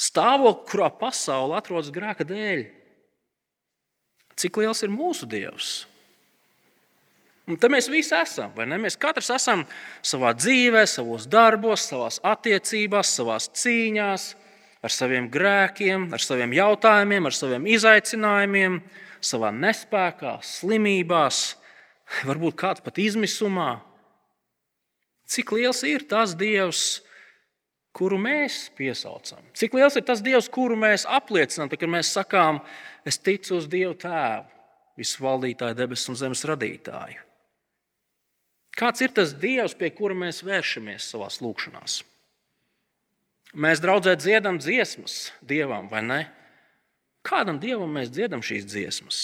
stāvokli, 0.00 0.66
kurā 0.70 0.90
pasaule 1.00 1.58
atrodas 1.58 1.92
grēka 1.94 2.26
dēļ. 2.28 2.64
Cik 4.40 4.60
liels 4.62 4.80
ir 4.86 4.92
mūsu 4.92 5.28
Dievs? 5.28 5.70
Un 7.50 7.58
te 7.58 7.66
mēs 7.72 7.88
visi 7.90 8.14
esam, 8.14 8.52
vai 8.54 8.66
ne? 8.70 8.78
Mēs 8.78 8.96
katrs 9.00 9.32
esam 9.34 9.64
savā 10.06 10.30
dzīvē, 10.38 10.84
savos 10.86 11.26
darbos, 11.28 11.88
savā 11.90 12.08
attiecībās, 12.30 13.10
savā 13.16 13.40
cīņā, 13.42 14.10
ar 14.86 14.94
saviem 14.94 15.26
grēkiem, 15.32 16.08
ar 16.14 16.22
saviem 16.22 16.54
jautājumiem, 16.54 17.26
ar 17.26 17.36
saviem 17.36 17.66
izaicinājumiem, 17.74 18.78
savā 19.20 19.50
nespējā, 19.56 20.36
slimībās, 20.46 21.42
varbūt 22.28 22.58
kāds 22.62 22.84
pat 22.84 23.00
izmisumā. 23.02 23.72
Cik 25.30 25.52
liels 25.58 25.82
ir 25.86 26.06
tas 26.10 26.36
Dievs, 26.38 27.00
kuru 27.96 28.18
mēs 28.20 28.68
piesaucam. 28.78 29.42
Cik 29.56 29.74
liels 29.76 29.96
ir 29.98 30.04
tas 30.06 30.22
Dievs, 30.24 30.50
kuru 30.52 30.76
mēs 30.78 31.06
apliecinām, 31.08 31.70
kad 31.72 31.90
mēs 31.90 32.12
sakām, 32.14 32.60
es 33.06 33.18
ticu 33.18 33.56
uz 33.58 33.66
Dievu 33.70 33.96
Tēvu, 33.98 34.46
visu 35.00 35.24
valdītāju, 35.24 35.78
debesu 35.78 36.12
un 36.12 36.20
zemes 36.20 36.44
radītāju. 36.48 37.26
Kāds 38.80 39.02
ir 39.02 39.12
tas 39.16 39.34
Dievs, 39.36 39.74
pie 39.76 39.90
kura 39.92 40.14
mēs 40.16 40.44
vēršamies 40.46 41.10
savā 41.12 41.28
lūkšanā? 41.42 41.82
Mēs 43.60 43.82
draudzē 43.82 44.14
dziedam 44.14 44.60
dziesmas 44.62 45.32
Dievam, 45.42 45.88
vai 45.90 46.04
ne? 46.06 46.20
Kādam 47.26 47.58
Dievam 47.60 47.90
mēs 47.98 48.12
dziedam 48.14 48.44
šīs 48.46 48.68
dziesmas? 48.70 49.18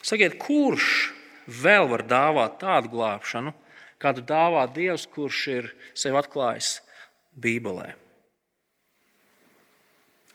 Sakiet, 0.00 0.38
kurš 0.40 1.10
vēl 1.50 1.90
var 1.90 2.06
dāvāt 2.08 2.60
tādu 2.62 2.92
glābšanu, 2.94 3.52
kādu 4.00 4.24
dāvā 4.26 4.64
Dievs, 4.72 5.06
kurš 5.10 5.40
ir 5.52 5.70
sev 5.98 6.16
atklājis 6.20 6.78
Bībelē. 7.36 7.92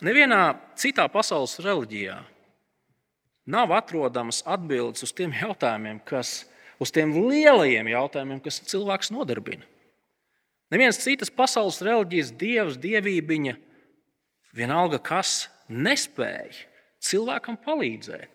Nevienā 0.05 0.41
citā 0.77 1.05
pasaules 1.09 1.57
reliģijā 1.63 2.17
nav 3.49 3.71
atrodamas 3.77 4.41
atbildes 4.45 5.05
uz 5.05 5.13
tiem 5.15 5.33
jautājumiem, 5.33 6.01
kas, 6.05 6.43
uz 6.81 6.91
tiem 6.93 7.13
lielajiem 7.29 7.89
jautājumiem, 7.93 8.41
kas 8.43 8.59
cilvēks 8.69 9.13
nodarbina. 9.15 9.65
Nevienas 10.73 10.99
citas 10.99 11.29
pasaules 11.29 11.77
reliģijas 11.85 12.31
dievs, 12.35 12.77
dievībiņa, 12.81 13.53
vienalga 14.57 14.99
kas, 14.99 15.45
nespēja 15.69 16.65
cilvēkam 17.05 17.57
palīdzēt. 17.61 18.31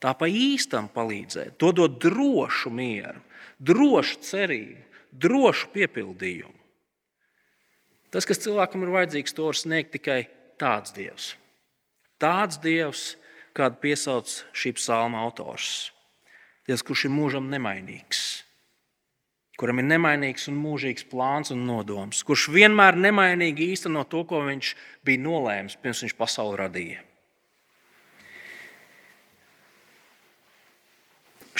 Tā 0.00 0.14
pa 0.16 0.26
īstam 0.26 0.88
palīdzēt, 0.92 1.58
dodot 1.60 1.98
drošu 2.00 2.72
mieru, 2.72 3.20
drošu 3.60 4.20
cerību, 4.24 4.80
drošu 5.12 5.70
piepildījumu. 5.74 6.56
Tas, 8.10 8.26
kas 8.26 8.42
cilvēkam 8.42 8.82
ir 8.82 8.94
vajadzīgs, 8.96 9.34
to 9.36 9.46
var 9.46 9.58
sniegt 9.58 9.92
tikai 9.94 10.24
tāds 10.58 10.94
dievs. 10.96 11.34
Tāds 12.20 12.58
dievs, 12.62 13.14
kādu 13.54 13.78
piesauc 13.82 14.30
šī 14.56 14.74
psalma 14.78 15.22
autors. 15.22 15.90
Dievs, 16.66 16.82
kurš 16.86 17.06
ir 17.06 17.14
mūžam 17.14 17.46
nemainīgs, 17.50 18.42
kuram 19.60 19.80
ir 19.82 19.86
nemainīgs 19.90 20.48
un 20.50 20.58
mūžīgs 20.60 21.06
plāns 21.10 21.52
un 21.54 21.62
nodoms, 21.68 22.22
kurš 22.26 22.48
vienmēr 22.54 22.98
nemainīgi 22.98 23.70
īsteno 23.74 24.04
to, 24.08 24.24
ko 24.28 24.42
viņš 24.46 24.74
bija 25.06 25.22
nolēmis 25.22 25.78
pirms 25.82 26.04
viņš 26.06 26.16
pasauli 26.18 26.60
radīja. 26.60 27.06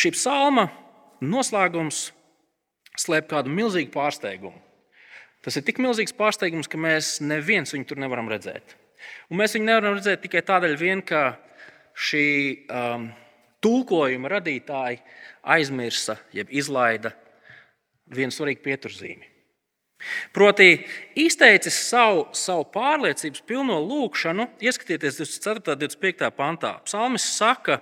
Šī 0.00 0.14
psalma 0.14 0.68
noslēgums 1.20 2.10
slēp 3.00 3.30
kādu 3.30 3.52
milzīgu 3.54 3.92
pārsteigumu. 3.94 4.58
Tas 5.40 5.56
ir 5.56 5.64
tik 5.64 5.80
milzīgs 5.80 6.12
pārsteigums, 6.16 6.68
ka 6.68 6.80
mēs 6.80 7.18
neviens 7.24 7.72
viņu 7.72 7.88
tur 7.88 8.00
nevaram 8.02 8.28
redzēt. 8.28 8.76
Un 9.32 9.40
mēs 9.40 9.56
viņu 9.56 9.68
nevaram 9.70 9.96
redzēt 9.96 10.20
tikai 10.26 10.42
tādēļ, 10.44 10.76
vien, 10.76 11.00
ka 11.00 11.38
šī 11.96 12.26
um, 12.68 13.08
tulkojuma 13.64 14.34
radītāji 14.36 15.00
aizmirsa, 15.56 16.18
jeb 16.36 16.52
izlaida 16.52 17.14
vienu 18.12 18.34
svarīgu 18.34 18.64
pieturzīmi. 18.64 19.30
Proti, 20.32 20.78
izteicis 21.20 21.76
savu, 21.90 22.24
savu 22.36 22.64
pārliecības 22.72 23.42
pilno 23.48 23.76
lūgšanu, 23.84 24.46
ieskatieties 24.64 25.20
24. 25.20 25.74
un 25.74 25.82
25. 25.82 26.30
pantā. 26.36 26.72
Psalmis 26.86 27.26
saka, 27.36 27.80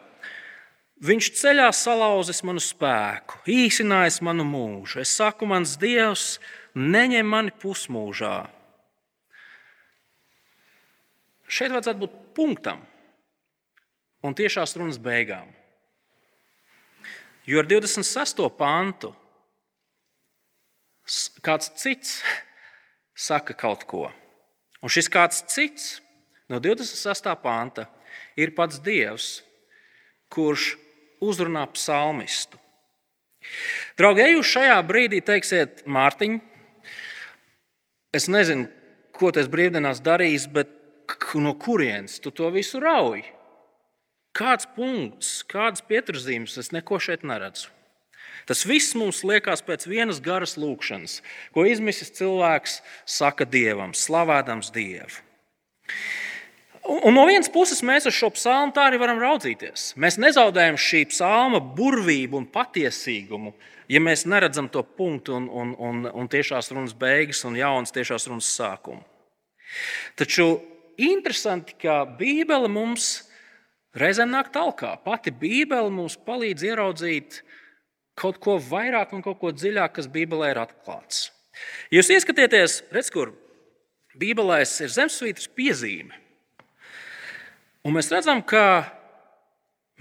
Viņš 0.98 1.28
ceļā 1.38 1.68
salauzis 1.70 2.40
manu 2.42 2.58
spēku, 2.62 3.38
īsinājis 3.46 4.18
manu 4.26 4.42
mūžu. 4.42 4.98
Es 5.04 5.12
saku, 5.14 5.46
mans 5.46 5.76
Dievs, 5.78 6.40
neņem 6.74 7.28
mani 7.28 7.52
pusmūžā. 7.54 8.48
Šeit 11.48 11.70
vajadzētu 11.70 12.02
būt 12.02 12.16
punktam 12.34 12.82
un 14.26 14.34
tiešās 14.34 14.74
runas 14.76 14.98
beigām. 14.98 15.46
Jo 17.48 17.62
ar 17.62 17.70
26. 17.70 18.42
pantu 18.58 19.14
kāds 21.40 21.70
cits 21.78 22.18
saka 23.16 23.54
kaut 23.56 23.86
ko. 23.88 24.08
Un 24.82 24.92
šis 24.92 25.08
kāds 25.08 25.40
cits 25.48 26.02
no 26.50 26.58
26. 26.60 27.30
panta 27.40 27.86
ir 28.36 28.52
pats 28.58 28.82
Dievs, 28.82 29.30
kurš 30.28 30.74
uzrunā 31.24 31.66
psalmistu. 31.74 32.58
Draugi, 33.98 34.22
ja 34.22 34.32
jūs 34.34 34.50
šajā 34.56 34.76
brīdī 34.86 35.20
teiksiet, 35.24 35.84
Mārtiņ, 35.88 36.38
es 38.14 38.28
nezinu, 38.30 38.68
ko 39.14 39.32
tas 39.34 39.48
brīvdienās 39.50 40.02
darīs, 40.04 40.46
bet 40.50 40.74
no 41.40 41.54
kurienes 41.58 42.18
tu 42.22 42.30
to 42.34 42.50
visu 42.54 42.80
rauj? 42.82 43.24
Kāds 44.36 44.68
punkts, 44.76 45.42
kādas 45.48 45.82
pieturzīmes, 45.82 46.58
es 46.60 46.70
neko 46.74 47.00
šeit 47.02 47.24
neredzu. 47.26 47.72
Tas 48.48 48.62
viss 48.64 48.94
mums 48.96 49.24
liekas 49.26 49.64
pēc 49.64 49.84
vienas 49.88 50.20
garas 50.24 50.54
lūkšanas, 50.60 51.18
ko 51.52 51.66
izmisis 51.68 52.12
cilvēks 52.16 52.78
saka 53.04 53.44
Dievam, 53.48 53.92
slavādams 53.96 54.70
Dievu. 54.72 55.24
Un 56.88 57.12
no 57.12 57.26
vienas 57.28 57.50
puses 57.52 57.82
mēs 57.84 58.06
uz 58.08 58.14
šo 58.16 58.30
psalmu 58.32 58.72
tā 58.72 58.86
arī 58.88 58.96
varam 59.00 59.18
raudzīties. 59.20 59.90
Mēs 60.00 60.16
nezaudējam 60.22 60.78
šī 60.80 61.02
psalma 61.10 61.60
burvību 61.60 62.38
un 62.40 62.46
patiesīgumu, 62.48 63.52
ja 63.92 64.00
mēs 64.00 64.24
neredzam 64.24 64.70
to 64.72 64.80
punktu 64.96 65.34
un, 65.36 65.50
un, 65.52 65.74
un, 65.76 66.06
un 66.08 66.30
tiešās 66.32 66.70
runas 66.72 66.94
beigas 66.96 67.42
un 67.44 67.58
jaunas 67.60 67.92
tiešās 67.92 68.24
runas 68.30 68.48
sākumu. 68.56 69.04
Taču 70.16 70.46
interesanti, 70.96 71.76
ka 71.76 72.06
Bībele 72.18 72.70
mums 72.72 73.10
reizēm 73.98 74.32
nāk 74.32 74.48
tālāk. 74.54 74.86
Pati 75.04 75.34
Bībele 75.34 75.92
mums 75.92 76.16
palīdz 76.24 76.64
ieraudzīt 76.70 77.42
kaut 78.18 78.40
ko 78.40 78.56
vairāk 78.62 79.12
un 79.12 79.20
kaut 79.26 79.42
ko 79.42 79.52
dziļāk, 79.52 79.98
kas 79.98 80.08
Bībelē 80.08 80.54
ir 80.54 80.62
atklāts. 80.64 81.28
Jūs 81.92 82.08
ieskatieties, 82.16 82.80
redz, 82.96 83.12
kur 83.12 83.34
Bībelē 84.18 84.62
ir 84.64 84.94
zemesvītras 84.96 85.52
piezīme. 85.52 86.16
Un 87.88 87.94
mēs 87.96 88.10
redzam, 88.12 88.42
ka 88.44 88.84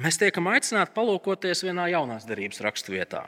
mēs 0.04 0.18
tiekam 0.20 0.50
aicināti 0.52 0.92
palūkoties 0.92 1.62
vienā 1.64 1.86
jaunās 1.94 2.26
darbības 2.28 2.60
raksturvietā. 2.66 3.22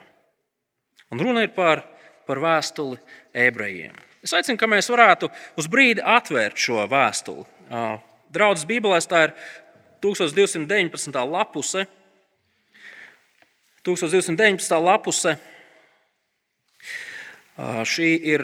Un 1.16 1.22
runa 1.24 1.46
ir 1.46 1.54
par, 1.56 1.86
par 2.28 2.42
vēstuli 2.44 3.00
ebrejiem. 3.32 3.96
Es 4.20 4.34
aicinu, 4.36 4.60
ka 4.60 4.68
mēs 4.68 4.92
varētu 4.92 5.30
uz 5.56 5.70
brīdi 5.72 6.04
atvērt 6.04 6.60
šo 6.60 6.84
vēstuli. 6.92 7.48
Draudzes 8.36 8.68
Bībelē 8.68 9.00
tā 9.08 9.22
ir 9.30 9.34
1219. 10.04 11.24
lapuse. 11.32 11.86
1219. 13.88 14.84
lapuse. 14.84 15.38
Šī 17.96 18.12
ir, 18.36 18.44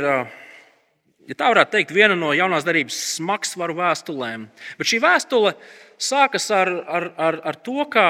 ja 1.30 1.38
tā 1.38 1.50
varētu 1.52 1.76
teikt, 1.76 1.94
viena 1.96 2.16
no 2.18 2.32
jaunās 2.36 2.66
darbības 2.68 2.98
smagsvaru 3.16 3.78
vēstulēm. 3.80 4.48
Bet 4.80 4.90
šī 4.90 5.00
vēstule 5.04 5.56
sākas 6.02 6.50
ar, 6.54 6.72
ar, 6.86 7.08
ar, 7.18 7.40
ar 7.52 7.60
to, 7.66 7.86
ka 7.92 8.08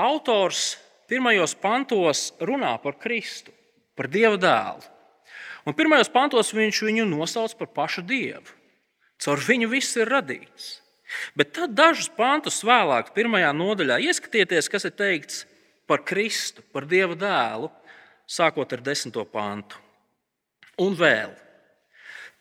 autors 0.00 0.78
pirmajos 1.10 1.56
pantos 1.58 2.30
runā 2.40 2.76
par 2.82 2.96
Kristu, 3.00 3.52
par 3.98 4.08
Dieva 4.12 4.38
dēlu. 4.40 4.86
Un 5.68 5.76
pirmajos 5.76 6.08
pantos 6.12 6.54
viņš 6.56 6.84
viņu 6.86 7.08
nosauc 7.10 7.54
par 7.58 7.72
pašu 7.76 8.04
Dievu. 8.06 8.56
Caur 9.20 9.42
viņu 9.44 9.68
viss 9.68 9.98
ir 10.00 10.08
radīts. 10.08 10.78
Bet 11.36 11.52
tad 11.56 11.74
dažus 11.76 12.08
pantus 12.14 12.62
vēlāk, 12.64 13.10
pirmajā 13.12 13.50
nodaļā, 13.52 13.98
ieskatieties, 14.06 14.70
kas 14.70 14.86
ir 14.88 14.94
teikts 14.96 15.42
par 15.90 16.04
Kristu, 16.06 16.62
par 16.72 16.86
Dieva 16.88 17.18
dēlu, 17.18 17.68
sākot 18.30 18.72
ar 18.72 18.84
desmito 18.86 19.26
pantu. 19.28 19.76
Un 20.80 20.94
vēl, 20.96 21.34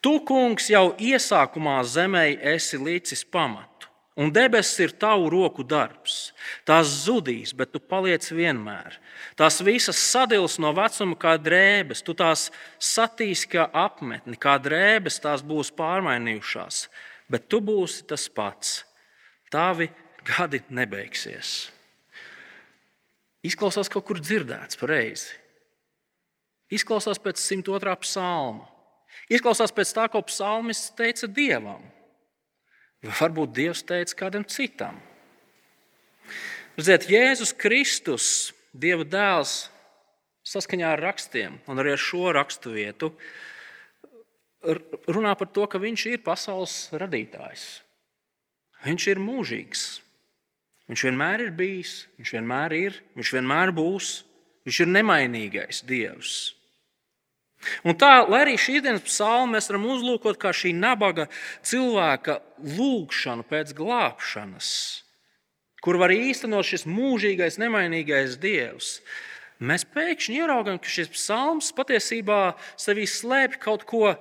tu, 0.04 0.20
kungs, 0.26 0.70
jau 0.72 0.92
iesākumā 0.96 1.80
zemē 1.84 2.26
esi 2.54 2.80
licis 2.80 3.24
pamatu, 3.24 3.90
un 4.20 4.32
debesis 4.34 4.80
ir 4.84 4.94
tavu 5.00 5.30
roku 5.32 5.64
darbs. 5.64 6.32
Tās 6.68 6.92
zudīs, 7.06 7.54
bet 7.56 7.72
tu 7.74 7.80
paliec 7.80 8.26
vienmēr. 8.32 8.98
Tās 9.40 9.62
visas 9.64 10.00
sadils 10.00 10.58
no 10.60 10.74
vecuma 10.76 11.18
kā 11.20 11.38
drēbes, 11.40 12.04
tu 12.04 12.16
tās 12.18 12.50
satīsi 12.80 13.50
kā 13.56 13.70
apmetni, 13.74 14.40
kā 14.40 14.58
drēbes 14.60 15.22
tās 15.24 15.44
būs 15.46 15.72
pārmainījušās, 15.80 16.86
bet 17.32 17.48
tu 17.52 17.62
būsi 17.64 18.06
tas 18.10 18.28
pats. 18.28 18.80
Tavi 19.50 19.90
gadi 20.28 20.62
nebeigsies. 20.70 21.70
Izklausās 23.46 23.88
kaut 23.92 24.04
kur 24.08 24.20
dzirdēts 24.20 24.78
pareizi. 24.80 25.32
Izklausās 26.76 27.18
pēc 27.24 27.40
102. 27.40 27.96
psalma. 28.04 28.68
Izklausās 29.30 29.74
pēc 29.76 29.92
tā, 29.94 30.08
ko 30.10 30.24
psalmists 30.26 30.94
teica 30.98 31.30
dievam. 31.30 31.84
Varbūt 33.06 33.54
dievs 33.56 33.84
teica 33.88 34.18
kādam 34.26 34.46
citam. 34.50 34.98
Redziet, 36.76 37.10
Jēzus 37.12 37.54
Kristus, 37.56 38.26
Dieva 38.70 39.04
dēls, 39.04 39.70
saskaņā 40.46 40.92
ar 40.94 41.02
rakstiem 41.02 41.56
un 41.70 41.82
arī 41.82 41.96
ar 41.96 42.02
šo 42.02 42.30
rakstu 42.36 42.74
vietu, 42.76 43.10
runā 45.10 45.34
par 45.39 45.50
to, 45.56 45.65
ka 45.70 45.82
viņš 45.82 46.06
ir 46.12 46.22
pasaules 46.26 46.76
radītājs. 46.94 47.65
Viņš 48.86 49.08
ir 49.12 49.22
mūžīgs. 49.24 49.88
Viņš 50.89 51.04
vienmēr 51.06 51.46
ir 51.46 51.52
bijis, 51.54 52.08
viņš 52.18 52.32
vienmēr 52.38 52.76
ir, 52.78 53.02
viņš 53.18 53.34
vienmēr 53.38 53.74
būs. 53.76 54.13
Viņš 54.65 54.80
ir 54.84 54.89
nemainīgais 54.92 55.84
Dievs. 55.88 56.38
Un 57.84 57.95
tā, 58.00 58.24
lai 58.30 58.43
arī 58.45 58.56
šīs 58.60 58.84
dienas 58.86 59.04
psalmu 59.04 59.58
mēs 59.58 59.67
varam 59.67 59.89
uzlūkot 59.91 60.39
kā 60.39 60.54
šī 60.56 60.72
nabaga 60.76 61.28
cilvēka 61.67 62.39
lūgšanu 62.78 63.43
pēc 63.50 63.74
glābšanas, 63.76 64.69
kur 65.84 66.00
var 66.00 66.13
īstenot 66.15 66.67
šis 66.67 66.88
mūžīgais, 66.88 67.60
nemainīgais 67.60 68.38
Dievs, 68.39 69.00
mēs 69.60 69.84
pēkšņi 69.91 70.39
ieraugām, 70.39 70.80
ka 70.80 70.91
šis 70.91 71.12
psalms 71.17 71.74
patiesībā 71.76 72.56
sevī 72.80 73.08
slēpj 73.12 73.60
kaut 73.63 73.84
ko, 73.88 74.15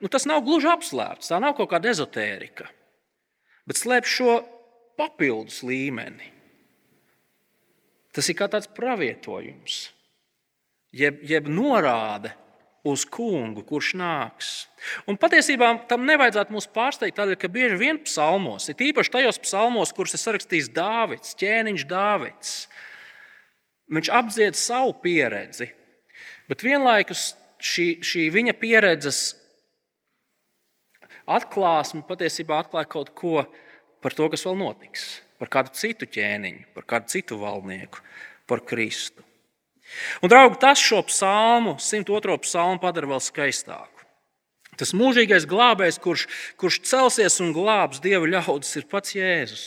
nu, 0.00 0.08
tas 0.08 0.24
nav 0.28 0.40
gluži 0.46 0.72
apslēpts, 0.72 1.28
tā 1.28 1.40
nav 1.44 1.58
kaut 1.60 1.74
kāda 1.74 1.92
ezotērika, 1.92 2.70
bet 3.68 3.80
slēpj 3.84 4.16
šo 4.16 4.38
papildus 4.96 5.60
līmeni. 5.66 6.32
Tas 8.12 8.28
ir 8.28 8.36
kā 8.36 8.48
tāds 8.52 8.68
pravietojums, 8.68 9.86
jeb, 10.92 11.20
jeb 11.24 11.48
norāde 11.48 12.32
uz 12.82 13.04
kungu, 13.06 13.62
kurš 13.66 13.92
nāks. 13.98 14.50
Un 15.06 15.18
patiesībā 15.20 15.68
tam 15.90 16.06
nevajadzētu 16.08 16.54
mūs 16.54 16.66
pārsteigt, 16.74 17.14
tādēļ, 17.18 17.38
ka 17.38 17.50
bieži 17.52 17.78
vien 17.78 18.00
psalmos, 18.02 18.66
ir 18.68 18.88
īpaši 18.90 19.14
tajos 19.16 19.38
psalmos, 19.42 19.94
kurus 19.94 20.16
ir 20.16 20.22
sarakstījis 20.24 20.72
Dāvids, 20.74 21.36
ķēniņš 21.38 21.86
Dāvids, 21.90 22.56
viņš 23.92 24.10
apdzied 24.18 24.58
savu 24.58 24.96
pieredzi, 25.04 25.70
bet 26.50 26.66
vienlaikus 26.66 27.32
šī, 27.62 27.88
šī 28.02 28.26
viņa 28.34 28.56
pieredzes 28.58 29.24
atklāsme 31.30 32.02
patiesībā 32.08 32.64
atklāja 32.64 32.90
kaut 32.90 33.12
ko 33.14 33.44
par 34.02 34.16
to, 34.18 34.26
kas 34.32 34.42
vēl 34.48 34.58
notiks, 34.58 35.06
par 35.38 35.50
kādu 35.54 35.74
citu 35.78 36.10
ķēniņu, 36.10 36.72
par 36.74 36.88
kādu 36.90 37.14
citu 37.14 37.38
valdnieku, 37.38 38.02
par 38.50 38.66
Kristu. 38.66 39.22
Un, 40.22 40.32
draugi, 40.32 40.60
tas 40.62 40.80
šo 40.80 41.02
psalmu, 41.08 41.76
102. 41.82 42.38
psalmu, 42.46 42.80
padara 42.82 43.10
vēl 43.14 43.22
skaistāku. 43.22 44.06
Tas 44.80 44.94
mūžīgais 44.96 45.44
glābējs, 45.48 46.00
kurš, 46.00 46.26
kurš 46.60 46.80
celsies 46.88 47.38
un 47.44 47.52
glābs 47.54 48.00
dievu 48.02 48.30
ļaudis, 48.32 48.76
ir 48.80 48.88
pats 48.90 49.14
Jēzus. 49.14 49.64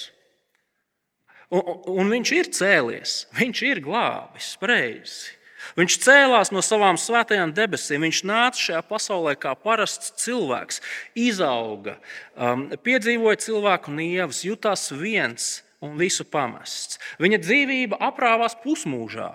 Un, 1.54 1.62
un 2.02 2.10
viņš 2.10 2.32
ir 2.34 2.50
cēlies, 2.58 3.18
viņš 3.38 3.62
ir 3.70 3.82
glābis, 3.86 4.56
pareizi. 4.62 5.36
Viņš 5.78 5.98
cēlās 6.04 6.52
no 6.54 6.62
savām 6.62 6.98
svētajām 7.00 7.54
debesīm, 7.56 8.06
viņš 8.06 8.22
nāca 8.28 8.62
šajā 8.62 8.82
pasaulē 8.86 9.34
kā 9.40 9.56
parasts 9.58 10.14
cilvēks, 10.22 10.82
izauga, 11.18 11.98
um, 12.38 12.68
piedzīvoja 12.86 13.42
cilvēku 13.48 13.94
nievas, 13.94 14.44
jutās 14.46 14.92
viens 14.94 15.64
un 15.86 15.98
visu 16.00 16.26
pamests. 16.30 17.00
Viņa 17.22 17.42
dzīvība 17.42 18.00
aprāvās 18.10 18.58
pusmūžā, 18.62 19.32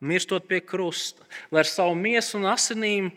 mirstot 0.00 0.46
pie 0.48 0.60
krusta, 0.60 1.24
lai 1.50 1.62
ar 1.64 1.70
savu 1.70 1.94
miesu 1.98 2.38
un 2.40 2.48
asinīm 2.52 3.10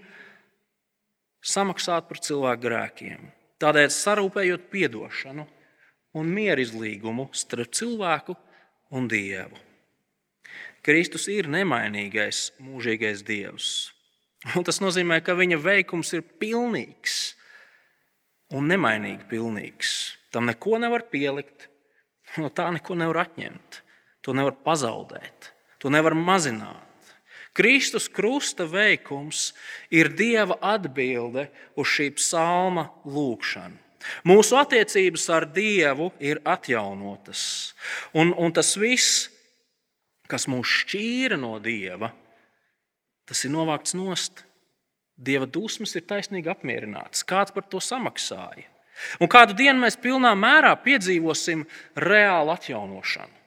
samaksāt 1.43 2.07
par 2.09 2.19
cilvēku 2.23 2.65
grēkiem, 2.67 3.31
tādēļ 3.61 3.89
sarūpējot 3.95 4.69
atdošanu 4.85 5.47
un 6.19 6.31
mieru 6.33 6.63
izlīgumu 6.63 7.29
starp 7.33 7.73
cilvēku 7.75 8.35
un 8.95 9.07
dievu. 9.07 9.57
Kristus 10.81 11.27
ir 11.27 11.49
nemainīgais, 11.51 12.53
mūžīgais 12.63 13.23
dievs. 13.27 13.91
Un 14.55 14.63
tas 14.63 14.79
nozīmē, 14.79 15.19
ka 15.19 15.35
viņa 15.35 15.57
veikums 15.59 16.13
ir 16.15 16.23
pilnīgs 16.39 17.35
un 18.55 18.69
nemainīgi 18.71 19.27
pilnīgs. 19.29 19.91
Tam 20.31 20.47
neko 20.47 20.79
nevar 20.79 21.03
pielikt, 21.11 21.67
no 22.39 22.49
tā 22.53 22.69
neko 22.71 22.95
nevar 22.95 23.25
atņemt, 23.25 23.81
to 24.23 24.35
nevar 24.37 24.55
pazaudēt, 24.63 25.51
to 25.79 25.91
nevar 25.91 26.15
mazināt. 26.15 26.85
Kristus 27.55 28.07
krusta 28.11 28.67
veikums 28.69 29.53
ir 29.91 30.11
Dieva 30.15 30.59
atbilde 30.61 31.49
uz 31.75 31.89
šī 31.91 32.11
psalma 32.15 32.85
lūgšanu. 33.09 33.79
Mūsu 34.23 34.55
attiecības 34.59 35.25
ar 35.35 35.47
Dievu 35.51 36.11
ir 36.23 36.39
atjaunotas. 36.47 37.73
Un, 38.15 38.31
un 38.37 38.53
tas 38.55 38.71
viss, 38.79 39.27
kas 40.29 40.47
mūs 40.47 40.71
šķīra 40.83 41.39
no 41.39 41.57
Dieva, 41.59 42.13
tas 43.27 43.43
ir 43.43 43.53
novākts 43.53 43.97
nost. 43.97 44.45
Dieva 45.19 45.49
dusmas 45.49 45.97
ir 45.99 46.05
taisnīgi 46.07 46.47
apmierināts. 46.47 47.25
Kāds 47.27 47.51
par 47.51 47.65
to 47.67 47.81
samaksāja? 47.83 48.69
Un 49.19 49.27
kādu 49.31 49.55
dienu 49.55 49.83
mēs 49.83 49.99
pilnā 49.99 50.31
mērā 50.35 50.71
piedzīvosim 50.83 51.65
reālu 51.99 52.55
atjaunošanu. 52.55 53.38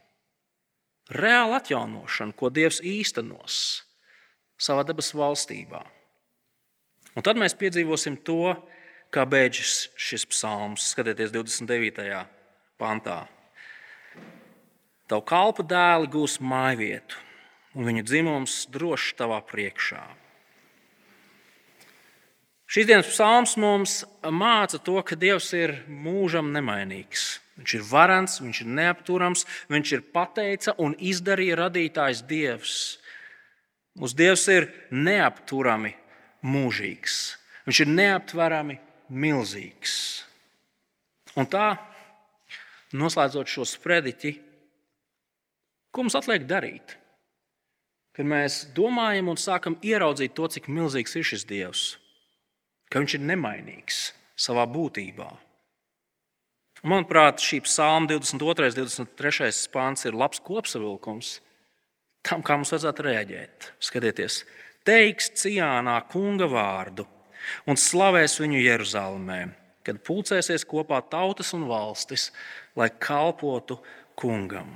Reālu 1.13 1.57
atjaunošanu, 1.59 2.35
ko 2.37 2.49
Dievs 2.49 2.81
īstenos 2.81 3.83
savā 4.63 4.85
dabas 4.87 5.11
valstībā. 5.17 5.83
Un 7.13 7.25
tad 7.27 7.37
mēs 7.37 7.57
piedzīvosim 7.59 8.17
to, 8.25 8.55
kā 9.13 9.27
beidzas 9.29 9.91
šis 10.01 10.25
psalms. 10.31 10.87
Skatieties, 10.95 11.35
29. 11.35 12.23
pantā. 12.81 13.27
Tavu 15.11 15.25
kalpu 15.29 15.67
dēli 15.69 16.09
gūs 16.09 16.39
māju 16.41 16.81
vietu, 16.81 17.19
un 17.77 17.91
viņu 17.91 18.07
dzimums 18.09 18.63
droši 18.73 19.19
tavā 19.19 19.43
priekšā. 19.45 20.01
Šīs 22.73 22.87
dienas 22.89 23.11
psalms 23.11 23.53
mums 23.61 23.99
māca 24.33 24.79
to, 24.81 24.95
ka 25.05 25.13
Dievs 25.21 25.51
ir 25.53 25.75
mūžam 25.93 26.55
nemainīgs. 26.55 27.35
Viņš 27.61 27.75
ir 27.77 27.83
varants, 27.85 28.39
viņš 28.41 28.61
ir 28.65 28.71
neapturams, 28.79 29.43
viņš 29.69 29.93
ir 29.93 30.05
pateica 30.15 30.73
un 30.81 30.95
izdarīja 30.97 31.59
radītājs 31.61 32.23
Dievs. 32.31 32.77
Mūsu 34.01 34.17
Dievs 34.17 34.47
ir 34.49 34.71
neapturami 34.89 35.93
mūžīgs. 36.49 37.19
Viņš 37.69 37.85
ir 37.85 37.93
neaptverami 37.93 38.79
milzīgs. 39.13 39.95
Un 41.37 41.53
tā, 41.53 41.75
noslēdzot 42.97 43.53
šo 43.53 43.69
sprediķi, 43.69 44.33
ko 45.93 46.07
mums 46.07 46.17
atliek 46.17 46.49
darīt? 46.49 46.97
Kad 48.17 48.29
mēs 48.29 48.63
domājam 48.73 49.29
un 49.33 49.41
sākam 49.41 49.77
ieraudzīt 49.85 50.33
to, 50.37 50.49
cik 50.49 50.73
milzīgs 50.73 51.21
ir 51.21 51.29
šis 51.29 51.45
Dievs, 51.49 51.85
ka 52.93 53.01
Viņš 53.01 53.17
ir 53.17 53.25
nemainīgs 53.25 54.03
savā 54.37 54.67
būtībā. 54.69 55.31
Manuprāt, 56.83 57.39
šī 57.39 57.63
psalma 57.63 58.11
22. 58.11 58.69
un 58.83 59.07
23. 59.07 59.49
pāns 59.73 60.05
ir 60.05 60.19
labs 60.19 60.43
kopsavilkums 60.43 61.37
tam, 62.27 62.43
kā 62.43 62.59
mums 62.59 62.73
vajadzētu 62.75 63.07
rēģēt. 63.07 63.69
Skatieties, 63.83 64.43
teiks 64.87 65.31
Cijānā 65.39 65.97
kunga 66.11 66.49
vārdu 66.51 67.07
un 67.71 67.79
slavēs 67.79 68.39
viņu 68.43 68.63
Jeruzalemē, 68.63 69.41
kad 69.87 70.03
pulcēsies 70.07 70.67
kopā 70.69 71.01
tautas 71.11 71.53
un 71.57 71.69
valstis, 71.71 72.31
lai 72.79 72.91
kalpotu 73.03 73.79
kungam. 74.19 74.75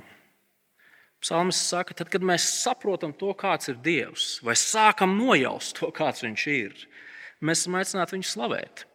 Psalmis 1.23 1.59
saka, 1.59 1.95
tad, 1.97 2.11
kad 2.13 2.23
mēs 2.23 2.45
saprotam 2.61 3.11
to, 3.17 3.31
kāds 3.35 3.71
ir 3.71 3.79
Dievs, 3.83 4.37
vai 4.45 4.53
sākam 4.55 5.17
nojaust 5.17 5.79
to, 5.79 5.89
kāds 5.91 6.23
Viņš 6.23 6.47
ir, 6.53 6.87
mēs 7.41 7.63
esam 7.63 7.77
aicināti 7.79 8.17
viņu 8.17 8.29
slavēt. 8.29 8.85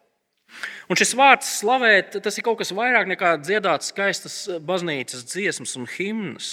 Un 0.91 0.99
šis 0.99 1.15
vārds 1.17 1.49
slavēt, 1.61 2.17
tas 2.23 2.37
ir 2.37 2.45
kaut 2.45 2.59
kas 2.59 2.73
vairāk 2.75 3.09
nekā 3.09 3.35
dziedāt 3.41 3.85
skaistas 3.87 4.35
baznīcas 4.65 5.25
dziesmas 5.31 5.75
un 5.79 5.87
himnas. 5.89 6.49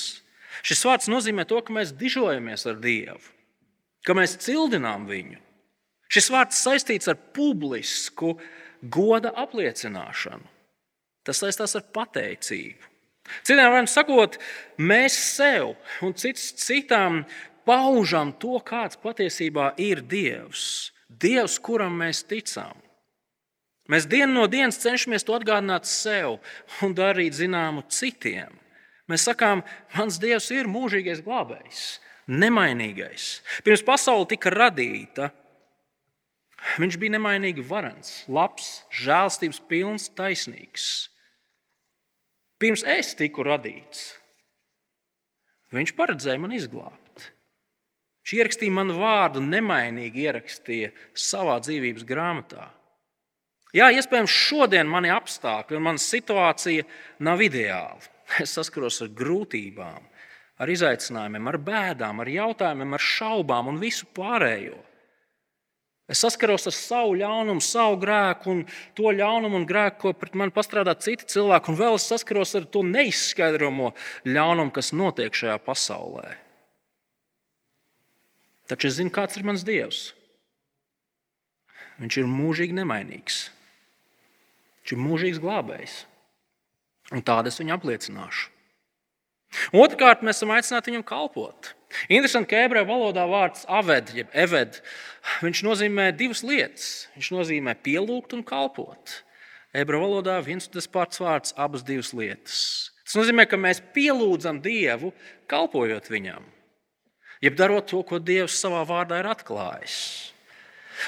Šis 0.67 0.85
vārds 0.87 1.11
nozīmē 1.13 1.47
to, 1.49 1.61
ka 1.65 1.75
mēs 1.75 1.93
dižojamies 1.97 2.67
ar 2.71 2.81
Dievu, 2.81 3.21
ka 4.07 4.17
mēs 4.17 4.39
cildinām 4.45 5.07
viņu. 5.11 5.41
Šis 6.11 6.31
vārds 6.33 6.63
saistīts 6.65 7.11
ar 7.11 7.19
publisku 7.37 8.35
goda 8.83 9.33
apliecināšanu. 9.39 10.49
Tas 11.27 11.43
saistās 11.43 11.77
ar 11.79 11.85
pateicību. 11.95 12.89
Citiem 13.45 13.69
vārdiem 13.69 13.89
sakot, 13.91 14.39
mēs 14.81 15.15
sev 15.37 15.77
un 16.03 16.17
cits 16.19 16.49
citām 16.59 17.23
paužam 17.69 18.33
to, 18.43 18.57
kāds 18.67 18.99
patiesībā 18.99 19.75
ir 19.79 20.03
Dievs. 20.03 20.91
Dievs, 21.11 21.59
kuram 21.59 21.97
mēs 21.99 22.23
ticam. 22.23 22.77
Mēs 23.91 24.07
dienu 24.07 24.37
no 24.37 24.47
dienas 24.47 24.79
cenšamies 24.79 25.27
to 25.27 25.35
atgādināt 25.35 25.89
sev 25.91 26.39
un 26.85 26.95
darīt 26.95 27.35
zināmu 27.35 27.83
citiem. 27.91 28.55
Mēs 29.11 29.27
sakām, 29.27 29.65
mans 29.97 30.21
Dievs 30.23 30.47
ir 30.55 30.71
mūžīgais 30.71 31.25
glābējs, 31.27 31.99
nemainīgais. 32.31 33.41
Pirms 33.67 33.83
pasaule 33.83 34.29
tika 34.31 34.53
radīta, 34.55 35.33
viņš 36.79 37.01
bija 37.03 37.17
nemainīgi 37.17 37.65
varants, 37.67 38.21
labs, 38.31 38.85
žēlstības 38.95 39.59
pilns, 39.67 40.07
taisnīgs. 40.15 40.87
Pirms 42.63 42.87
es 42.87 43.17
tiku 43.19 43.43
radīts, 43.49 44.13
viņš 45.75 45.97
paredzēja 45.99 46.39
man 46.39 46.55
izglābt. 46.55 47.10
Viņš 48.21 48.37
ierakstīja 48.37 48.75
manu 48.77 48.99
vārdu, 49.01 49.41
nemainīgi 49.41 50.27
ierakstīja 50.29 50.93
savā 51.17 51.57
dzīvības 51.65 52.05
grāmatā. 52.09 52.69
Jā, 53.77 53.87
iespējams, 53.95 54.35
šodien 54.35 54.89
mani 54.91 55.13
apstākļi 55.15 55.79
un 55.79 55.87
mana 55.87 56.03
situācija 56.03 56.87
nav 57.27 57.43
ideāla. 57.45 58.01
Es 58.45 58.53
saskaros 58.55 59.01
ar 59.03 59.09
grūtībām, 59.19 60.05
ar 60.63 60.71
izaicinājumiem, 60.71 61.49
ar 61.51 61.57
bēdām, 61.67 62.21
ar 62.23 62.29
jautājumiem, 62.31 62.93
ar 62.95 63.03
šaubām 63.03 63.73
un 63.73 63.81
visu 63.83 64.07
pārējo. 64.15 64.77
Es 66.11 66.23
saskaros 66.23 66.69
ar 66.71 66.75
savu 66.77 67.17
ļaunumu, 67.19 67.63
savu 67.63 67.99
grēku 68.03 68.53
un 68.53 68.61
to 68.99 69.11
ļaunumu 69.15 69.59
un 69.59 69.67
grēku, 69.67 69.99
ko 70.05 70.13
pret 70.19 70.39
mani 70.39 70.55
pastrādā 70.55 70.95
citi 71.03 71.27
cilvēki, 71.35 71.73
un 71.73 71.81
vēl 71.83 71.99
es 71.99 72.07
saskaros 72.11 72.55
ar 72.59 72.71
to 72.71 72.85
neizskaidrojumu 72.87 73.91
ļaunumu, 74.31 74.71
kas 74.79 74.91
notiek 74.95 75.35
šajā 75.35 75.59
pasaulē. 75.67 76.31
Taču 78.71 78.87
es 78.87 79.01
zinu, 79.01 79.11
kāds 79.11 79.39
ir 79.39 79.47
mans 79.47 79.65
Dievs. 79.67 80.13
Viņš 82.01 82.21
ir 82.23 82.31
mūžīgi 82.31 82.77
nemainīgs. 82.79 83.43
Viņš 84.81 84.95
ir 84.95 85.03
mūžīgs 85.03 85.43
glābējs. 85.43 85.97
Un 87.11 87.25
tādu 87.27 87.51
es 87.51 87.59
viņu 87.59 87.75
apliecināšu. 87.75 88.49
Otrakārt, 89.75 90.23
mēs 90.23 90.39
esam 90.39 90.53
aicināti 90.55 90.93
viņam 90.93 91.05
kalpot. 91.09 91.73
Interesanti, 92.07 92.53
ka 92.53 92.61
ebreju 92.69 92.87
valodā 92.87 93.25
vārds 93.27 93.65
aved, 93.67 94.13
jeb 94.15 94.31
eved, 94.31 94.79
viņš 95.43 95.65
nozīmē 95.67 96.13
divas 96.15 96.45
lietas. 96.47 96.87
Viņš 97.17 97.33
nozīmē 97.35 97.75
pielūgt 97.83 98.37
un 98.39 98.47
kalpot. 98.47 99.17
Ebreju 99.75 100.05
valodā 100.05 100.39
viens 100.47 100.71
un 100.71 100.77
tas 100.79 100.87
pats 100.91 101.19
vārds, 101.23 101.55
abas 101.59 101.83
divas 101.87 102.15
lietas. 102.15 102.61
Tas 103.03 103.19
nozīmē, 103.19 103.49
ka 103.51 103.59
mēs 103.59 103.83
pielūdzam 103.95 104.63
Dievu, 104.63 105.11
kalpojot 105.51 106.07
viņam, 106.15 106.47
jeb 107.45 107.57
darot 107.59 107.89
to, 107.91 108.03
ko 108.07 108.21
Dievs 108.23 108.59
savā 108.61 108.83
vārdā 108.89 109.21
ir 109.21 109.29
atklājis. 109.31 109.97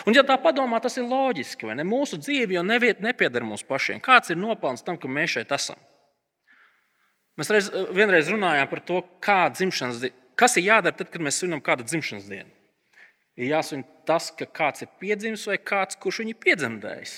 Un, 0.06 0.16
ja 0.16 0.24
tā 0.24 0.38
padomā, 0.40 0.80
tas 0.80 0.96
ir 0.96 1.04
loģiski. 1.08 1.68
Mūsu 1.84 2.18
dzīve 2.20 2.56
jau 2.56 2.64
neviet, 2.64 3.02
nepieder 3.04 3.44
mums 3.44 3.64
pašiem. 3.66 4.00
Kāds 4.04 4.32
ir 4.32 4.40
nopelns 4.40 4.84
tam, 4.86 4.96
ka 4.96 5.10
mēs 5.10 5.36
šeit 5.36 5.52
esam? 5.52 5.80
Mēs 7.40 7.52
reiz, 7.52 7.68
vienreiz 7.96 8.28
runājām 8.32 8.68
par 8.68 8.80
to, 8.88 9.02
diena, 9.24 10.00
kas 10.38 10.56
ir 10.60 10.68
jādara 10.68 10.96
tad, 10.96 11.10
kad 11.12 11.24
mēs 11.24 11.40
svinam 11.40 11.62
kādu 11.64 11.84
dzimšanas 11.88 12.28
dienu. 12.28 12.50
Ir 13.40 13.54
jāsvin 13.54 13.84
tas, 14.08 14.28
ka 14.36 14.44
kāds 14.44 14.84
ir 14.84 14.90
piedzimis 15.00 15.46
vai 15.48 15.56
kāds, 15.56 15.96
kurš 16.00 16.20
viņu 16.22 16.36
piedzemdējis. 16.40 17.14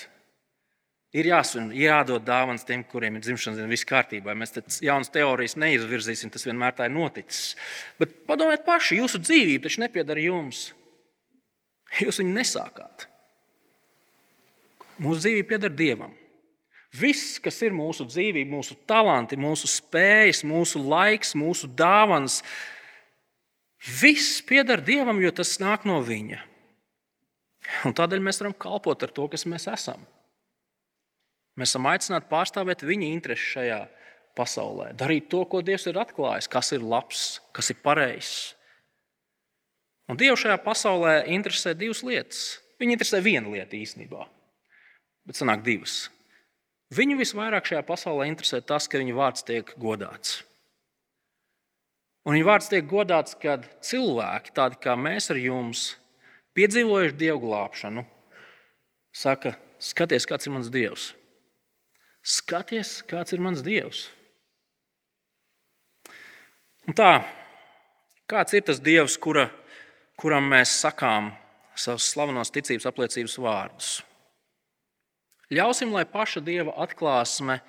Ir 1.15 1.29
jāsvin, 1.29 1.69
jādod 1.79 2.25
dāvāns 2.27 2.65
tiem, 2.67 2.81
kuriem 2.91 3.15
ir 3.15 3.23
dzimšanas 3.23 3.61
diena, 3.61 3.71
viss 3.71 3.87
kārtībā. 3.87 4.33
Mēs 4.35 4.51
tādas 4.57 4.81
jaunas 4.83 5.11
teorijas 5.13 5.55
neizvirzīsim, 5.61 6.31
tas 6.33 6.43
vienmēr 6.43 6.75
tā 6.75 6.89
ir 6.89 6.95
noticis. 6.95 7.53
Bet 8.01 8.17
padomājiet 8.27 8.65
paši, 8.67 8.97
jūsu 8.99 9.21
dzīvība 9.23 9.69
taču 9.69 9.83
nepiedara 9.85 10.25
jums. 10.25 10.65
Jūs 12.03 12.19
viņu 12.19 12.35
nesākāt. 12.35 13.07
Mūsu 14.99 15.23
dzīvība 15.23 15.49
pieder 15.53 15.71
Dievam. 15.75 16.11
Viss, 16.95 17.37
kas 17.43 17.61
ir 17.63 17.75
mūsu 17.75 18.05
dzīvība, 18.07 18.51
mūsu 18.51 18.75
talanti, 18.87 19.39
mūsu 19.39 19.67
spējas, 19.71 20.43
mūsu 20.47 20.79
laiks, 20.83 21.33
mūsu 21.35 21.67
dāvāns, 21.79 22.41
viss 24.01 24.41
pieder 24.47 24.83
Dievam, 24.83 25.19
jo 25.23 25.31
tas 25.35 25.55
nāk 25.63 25.87
no 25.87 26.01
Viņa. 26.03 26.39
Un 27.87 27.95
tādēļ 27.97 28.21
mēs 28.23 28.39
varam 28.43 28.55
kalpot 28.59 29.03
ar 29.03 29.11
to, 29.15 29.27
kas 29.31 29.47
mēs 29.49 29.67
esam. 29.71 30.03
Mēs 31.55 31.71
esam 31.71 31.87
aicināti 31.87 32.27
pārstāvēt 32.31 32.83
viņa 32.83 33.11
intereses 33.13 33.53
šajā 33.55 33.79
pasaulē, 34.35 34.89
darīt 34.99 35.29
to, 35.31 35.45
ko 35.47 35.61
Dievs 35.63 35.87
ir 35.87 35.99
atklājis, 36.01 36.49
kas 36.51 36.73
ir 36.75 36.83
labs, 36.83 37.39
kas 37.55 37.71
ir 37.71 37.79
pareizs. 37.83 38.53
Un 40.11 40.19
Dievu 40.19 40.37
šajā 40.37 40.57
pasaulē 40.61 41.13
interesē 41.33 41.73
divas 41.77 42.03
lietas. 42.05 42.41
Viņa 42.81 42.97
interesē 42.97 43.21
viena 43.23 43.49
lieta 43.53 43.77
īstenībā, 43.79 44.25
bet 45.25 45.39
sanāk 45.39 45.63
divas. 45.65 46.09
Viņu 46.93 47.15
visvairāk 47.17 47.65
šajā 47.71 47.81
pasaulē 47.87 48.27
interesē 48.29 48.59
tas, 48.61 48.89
ka 48.91 48.99
viņa 49.01 49.15
vārds 49.15 49.47
tiek 49.47 49.71
godāts. 49.81 50.43
Un 52.25 52.35
viņa 52.35 52.45
vārds 52.45 52.69
tiek 52.69 52.85
godāts, 52.89 53.37
kad 53.39 53.65
cilvēki, 53.85 54.53
tādi 54.57 54.79
kā 54.81 54.97
mēs 54.99 55.31
ar 55.31 55.39
jums, 55.39 55.87
piedzīvojuši 56.57 57.17
dievu 57.17 57.41
glābšanu, 57.45 58.03
saka, 59.15 59.55
skaties, 59.79 60.27
kāds 60.29 60.49
ir 60.49 60.55
mans 60.55 60.71
dievs. 60.73 61.13
Skaties, 62.25 63.03
kāds 63.05 63.35
ir 63.35 63.41
mans 63.45 63.61
dievs. 63.61 64.07
Un 66.89 66.97
tā, 66.97 67.19
kāds 68.29 68.57
ir 68.57 68.65
tas 68.65 68.81
dievs, 68.81 69.17
kura, 69.21 69.47
kuram 70.17 70.49
mēs 70.49 70.73
sakām 70.81 71.29
savus 71.77 72.09
slavenos 72.09 72.53
ticības 72.53 72.89
apliecības 72.89 73.37
vārdus? 73.41 73.89
Ļausim, 75.53 75.93
lai 75.93 76.05
paša 76.09 76.41
dieva 76.41 76.73
atklāsme 76.81 77.59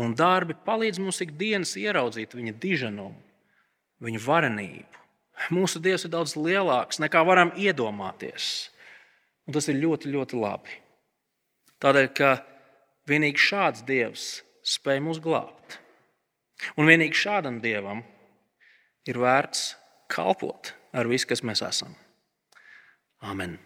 un 0.00 0.14
darbi 0.16 0.56
palīdz 0.64 1.00
mums 1.04 1.20
ikdienas 1.24 1.74
ieraudzīt 1.76 2.32
viņa 2.32 2.54
diženumu, 2.62 3.16
viņa 4.04 4.24
varenību. 4.24 5.02
Mūsu 5.54 5.80
dievs 5.84 6.06
ir 6.06 6.12
daudz 6.16 6.32
lielāks 6.38 6.98
nekā 7.02 7.20
varam 7.28 7.52
iedomāties. 7.60 8.70
Un 9.46 9.54
tas 9.56 9.68
ir 9.68 9.78
ļoti, 9.80 10.10
ļoti 10.12 10.40
labi. 10.40 10.72
Tādēļ, 11.84 12.08
ka 12.16 12.30
vienīgi 13.10 13.40
šāds 13.42 13.84
dievs 13.88 14.28
spēj 14.66 15.02
mūs 15.04 15.20
glābt. 15.24 15.78
Un 16.76 16.90
vienīgi 16.90 17.16
šādam 17.16 17.60
dievam 17.62 18.02
ir 19.08 19.20
vērts 19.22 19.72
kalpot 20.10 20.74
ar 20.92 21.08
visu, 21.10 21.28
kas 21.30 21.44
mēs 21.46 21.62
esam. 21.64 21.94
Amen. 23.22 23.58